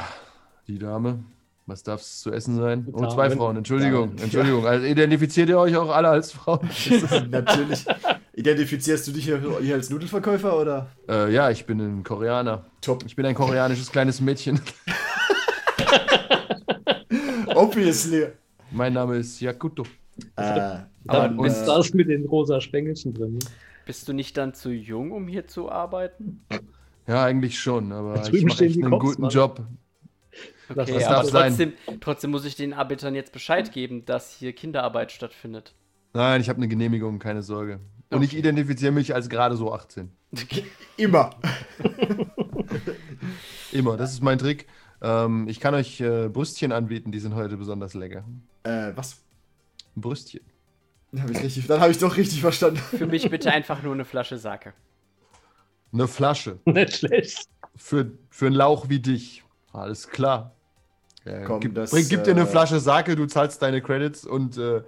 die 0.68 0.78
Dame. 0.78 1.20
Was 1.66 1.84
darf 1.84 2.00
es 2.00 2.22
zu 2.22 2.32
essen 2.32 2.56
sein? 2.58 2.88
Oh, 2.94 3.08
zwei 3.08 3.30
Frauen, 3.30 3.58
Entschuldigung. 3.58 4.12
Entschuldigung. 4.22 4.66
Also 4.66 4.86
identifiziert 4.86 5.50
ihr 5.50 5.60
euch 5.60 5.76
auch 5.76 5.90
alle 5.90 6.08
als 6.08 6.32
Frauen? 6.32 6.70
Natürlich. 7.30 7.86
Identifizierst 8.38 9.08
du 9.08 9.12
dich 9.14 9.26
hier, 9.26 9.42
hier 9.60 9.74
als 9.74 9.90
Nudelverkäufer 9.90 10.62
oder? 10.62 10.92
äh, 11.10 11.34
ja, 11.34 11.50
ich 11.50 11.66
bin 11.66 11.80
ein 11.80 12.04
Koreaner. 12.04 12.68
Top. 12.82 13.04
Ich 13.08 13.16
bin 13.16 13.26
ein 13.26 13.34
koreanisches 13.34 13.92
kleines 13.92 14.22
Mädchen. 14.22 14.62
Obviously. 17.56 18.28
Mein 18.70 18.94
Name 18.94 19.16
ist 19.18 19.40
Yakuto. 19.40 19.82
Äh, 20.36 20.44
Dann 20.46 20.88
aber, 21.08 21.48
ist 21.48 21.64
äh, 21.64 21.66
das 21.66 21.96
mit 21.96 22.10
den 22.10 22.26
rosa 22.26 22.62
Spengelchen 22.62 23.16
drin. 23.16 23.40
Bist 23.88 24.08
du 24.08 24.14
nicht 24.14 24.38
dann 24.38 24.54
zu 24.54 24.70
jung, 24.70 25.14
um 25.14 25.28
hier 25.28 25.48
zu 25.48 25.72
arbeiten? 25.72 26.46
Ja, 27.08 27.24
eigentlich 27.24 27.60
schon, 27.60 27.92
aber 27.92 28.22
ich 28.32 28.46
mache 28.46 28.66
echt 28.66 28.78
einen 28.78 28.92
Cops, 28.92 29.04
guten 29.04 29.22
Mann. 29.24 29.32
Job. 29.32 29.66
Okay, 30.70 30.94
das 30.94 31.06
aber 31.06 31.16
darf 31.16 31.26
sein. 31.30 31.48
trotzdem, 31.48 31.74
trotzdem 32.02 32.30
muss 32.30 32.46
ich 32.46 32.56
den 32.56 32.74
Arbeitern 32.74 33.16
jetzt 33.16 33.32
Bescheid 33.32 33.72
geben, 33.72 34.06
dass 34.06 34.32
hier 34.32 34.54
Kinderarbeit 34.54 35.12
stattfindet. 35.12 35.74
Nein, 36.14 36.42
ich 36.42 36.50
habe 36.50 36.58
eine 36.58 36.68
Genehmigung, 36.68 37.18
keine 37.18 37.42
Sorge. 37.42 37.80
Und 38.10 38.24
ich 38.24 38.36
identifiziere 38.36 38.92
mich 38.92 39.14
als 39.14 39.30
gerade 39.30 39.56
so 39.56 39.74
18. 39.74 40.12
immer. 40.98 41.32
Immer, 43.72 43.98
das 43.98 44.14
ist 44.14 44.24
mein 44.24 44.38
Trick. 44.38 44.66
Ähm, 45.02 45.48
ich 45.48 45.60
kann 45.60 45.74
euch 45.76 46.00
äh, 46.00 46.30
Brüstchen 46.30 46.72
anbieten, 46.72 47.12
die 47.12 47.20
sind 47.20 47.36
heute 47.36 47.58
besonders 47.58 47.94
lecker. 47.94 48.24
Äh, 48.64 48.92
was? 48.96 49.18
Brüstchen. 49.96 50.42
Hab 51.18 51.30
ich 51.30 51.42
richtig, 51.42 51.68
dann 51.68 51.80
habe 51.80 51.92
ich 51.92 51.98
doch 51.98 52.16
richtig 52.18 52.42
verstanden. 52.42 52.78
Für 52.78 53.08
mich 53.08 53.30
bitte 53.30 53.52
einfach 53.52 53.82
nur 53.84 53.94
eine 53.94 54.06
Flasche 54.06 54.38
Sake. 54.38 54.74
Eine 55.94 56.08
Flasche. 56.08 56.60
Nicht 56.66 56.98
schlecht. 56.98 57.48
Für, 57.76 58.12
für 58.30 58.48
einen 58.48 58.56
Lauch 58.56 58.90
wie 58.90 59.00
dich. 59.00 59.44
Alles 59.72 60.08
klar. 60.08 60.54
Ja, 61.26 61.44
Komm, 61.44 61.60
gib, 61.60 61.76
das, 61.76 61.92
bring, 61.92 62.08
gib 62.08 62.24
dir 62.24 62.32
eine 62.32 62.42
äh, 62.42 62.46
Flasche 62.46 62.80
Sake, 62.80 63.16
du 63.16 63.26
zahlst 63.26 63.62
deine 63.62 63.82
Credits 63.82 64.26
und 64.26 64.58
äh, 64.58 64.82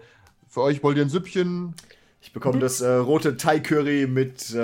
für 0.47 0.61
euch 0.61 0.81
wollt 0.83 0.97
ihr 0.97 1.03
ein 1.03 1.09
Süppchen. 1.09 1.75
Ich 2.21 2.33
bekomme 2.33 2.59
das 2.59 2.81
äh, 2.81 2.87
rote 2.95 3.37
Thai-Curry 3.37 4.05
mit 4.07 4.53
äh, 4.53 4.59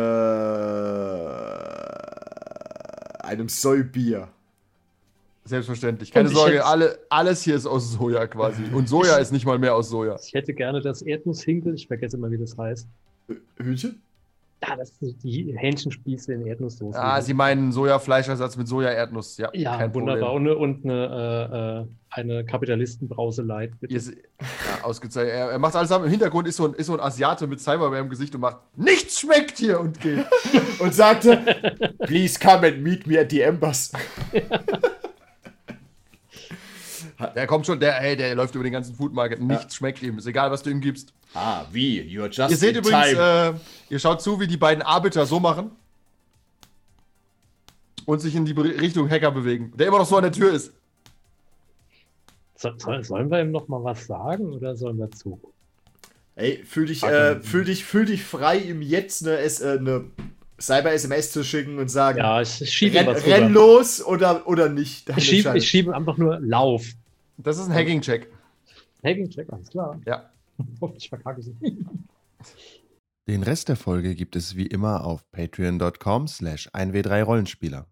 einem 3.23 3.49
Soy-Bier. 3.49 4.27
Selbstverständlich. 5.45 6.11
Keine 6.11 6.29
Sorge, 6.29 6.55
hätte- 6.55 6.65
alle, 6.65 6.99
alles 7.09 7.43
hier 7.43 7.55
ist 7.55 7.65
aus 7.67 7.91
Soja 7.93 8.25
quasi. 8.27 8.63
Und 8.73 8.89
Soja 8.89 9.17
ist 9.17 9.31
nicht 9.31 9.45
mal 9.45 9.59
mehr 9.59 9.75
aus 9.75 9.89
Soja. 9.89 10.17
Ich 10.25 10.33
hätte 10.33 10.53
gerne 10.53 10.81
das 10.81 11.01
Erdnusshinkel. 11.03 11.75
Ich 11.75 11.87
vergesse 11.87 12.17
immer, 12.17 12.31
wie 12.31 12.37
das 12.37 12.57
heißt. 12.57 12.87
Hühnchen? 13.57 14.01
Ja, 14.63 14.75
das 14.75 14.97
sind 14.99 15.21
die 15.23 15.53
Hähnchenspieße 15.57 16.33
in 16.33 16.45
Erdnusssoße. 16.47 16.97
Ah, 16.99 17.21
Sie 17.21 17.33
meinen 17.33 17.71
Sojafleischersatz 17.71 18.57
mit 18.57 18.67
Soja-Erdnuss. 18.67 19.37
Ja, 19.37 19.49
ja, 19.53 19.77
kein 19.77 19.93
wunderbar. 19.93 20.31
Problem. 20.31 20.35
Und, 20.35 20.47
eine- 20.47 20.57
und 20.57 20.85
eine, 20.85 21.81
äh, 21.81 21.81
äh, 21.81 21.85
eine 22.09 22.45
Kapitalistenbrause 22.45 23.43
bitte. 23.79 23.93
Ihr 23.93 23.99
se- 24.01 24.15
ja, 24.15 24.83
ausgezeichnet. 24.83 25.33
Er, 25.35 25.51
er 25.51 25.59
macht 25.59 25.75
alles 25.75 25.89
zusammen. 25.89 26.05
Im 26.05 26.11
Hintergrund 26.11 26.47
ist 26.47 26.55
so, 26.57 26.65
ein, 26.67 26.73
ist 26.73 26.87
so 26.87 26.93
ein 26.93 26.99
Asiate 26.99 27.45
mit 27.47 27.59
Cyberware 27.59 27.99
im 27.99 28.09
Gesicht 28.09 28.33
und 28.33 28.41
macht 28.41 28.57
Nichts 28.75 29.19
schmeckt 29.19 29.57
hier 29.57 29.79
und 29.79 29.99
geht. 29.99 30.25
Und 30.79 30.93
sagte, 30.93 31.37
please 32.05 32.39
come 32.39 32.67
and 32.67 32.81
meet 32.81 33.05
me 33.07 33.19
at 33.19 33.29
the 33.31 33.41
Embers. 33.41 33.91
Der 37.35 37.47
kommt 37.47 37.65
schon, 37.65 37.79
der, 37.79 37.93
hey, 37.93 38.15
der 38.17 38.35
läuft 38.35 38.55
über 38.55 38.63
den 38.63 38.73
ganzen 38.73 38.93
Food 38.95 39.13
Market. 39.13 39.41
Nichts 39.41 39.75
schmeckt 39.75 40.01
ihm. 40.03 40.17
Ist 40.17 40.25
egal, 40.27 40.51
was 40.51 40.63
du 40.63 40.69
ihm 40.69 40.81
gibst. 40.81 41.13
Ah, 41.33 41.65
wie? 41.71 42.01
You're 42.01 42.27
just 42.29 42.51
Ihr 42.51 42.57
seht 42.57 42.75
in 42.75 42.83
übrigens, 42.83 43.09
time. 43.11 43.53
äh, 43.89 43.93
ihr 43.93 43.99
schaut 43.99 44.21
zu, 44.21 44.39
wie 44.39 44.47
die 44.47 44.57
beiden 44.57 44.81
Arbeiter 44.83 45.25
so 45.25 45.39
machen. 45.39 45.71
und 48.05 48.19
sich 48.19 48.35
in 48.35 48.45
die 48.45 48.51
Richtung 48.53 49.09
Hacker 49.09 49.31
bewegen, 49.31 49.71
der 49.75 49.87
immer 49.87 49.97
noch 49.97 50.05
so 50.05 50.15
an 50.17 50.23
der 50.23 50.31
Tür 50.31 50.53
ist. 50.53 50.71
So, 52.55 52.69
soll, 52.77 53.03
sollen 53.03 53.29
wir 53.31 53.41
ihm 53.41 53.51
noch 53.51 53.67
mal 53.67 53.83
was 53.83 54.05
sagen 54.05 54.53
oder 54.53 54.75
sollen 54.75 54.97
wir 54.99 55.09
zu? 55.11 55.39
Ey, 56.35 56.63
fühl 56.65 56.85
dich, 56.85 57.01
äh, 57.03 57.41
fühl 57.41 57.65
dich, 57.65 57.83
fühl 57.85 58.05
dich 58.05 58.23
frei, 58.23 58.57
ihm 58.59 58.81
jetzt 58.81 59.25
eine, 59.25 59.37
S- 59.39 59.61
äh, 59.61 59.77
eine 59.79 60.05
Cyber-SMS 60.59 61.31
zu 61.31 61.43
schicken 61.43 61.79
und 61.79 61.89
sagen, 61.89 62.19
Ja, 62.19 62.41
ich, 62.41 62.61
ich 62.61 62.71
schiebe 62.73 62.97
renn, 62.99 63.07
renn 63.09 63.51
los 63.53 64.03
oder, 64.05 64.47
oder 64.47 64.69
nicht. 64.69 65.09
Ich 65.17 65.25
schiebe 65.27 65.57
ich 65.57 65.67
schieb 65.67 65.89
einfach 65.89 66.17
nur 66.17 66.39
Lauf. 66.39 66.83
Das 67.37 67.57
ist 67.57 67.67
ein 67.67 67.73
Hacking-Check. 67.73 68.31
Hacking-Check, 69.03 69.51
alles 69.51 69.69
klar. 69.69 69.99
Ja. 70.05 70.29
Hoffentlich 70.81 71.09
verkacke 71.09 71.41
ich 71.41 71.47
es. 71.47 72.55
Den 73.27 73.43
Rest 73.43 73.69
der 73.69 73.75
Folge 73.75 74.15
gibt 74.15 74.35
es 74.35 74.55
wie 74.55 74.67
immer 74.67 75.03
auf 75.03 75.29
patreon.com 75.31 76.27
slash 76.27 76.69
1w3rollenspieler. 76.69 77.87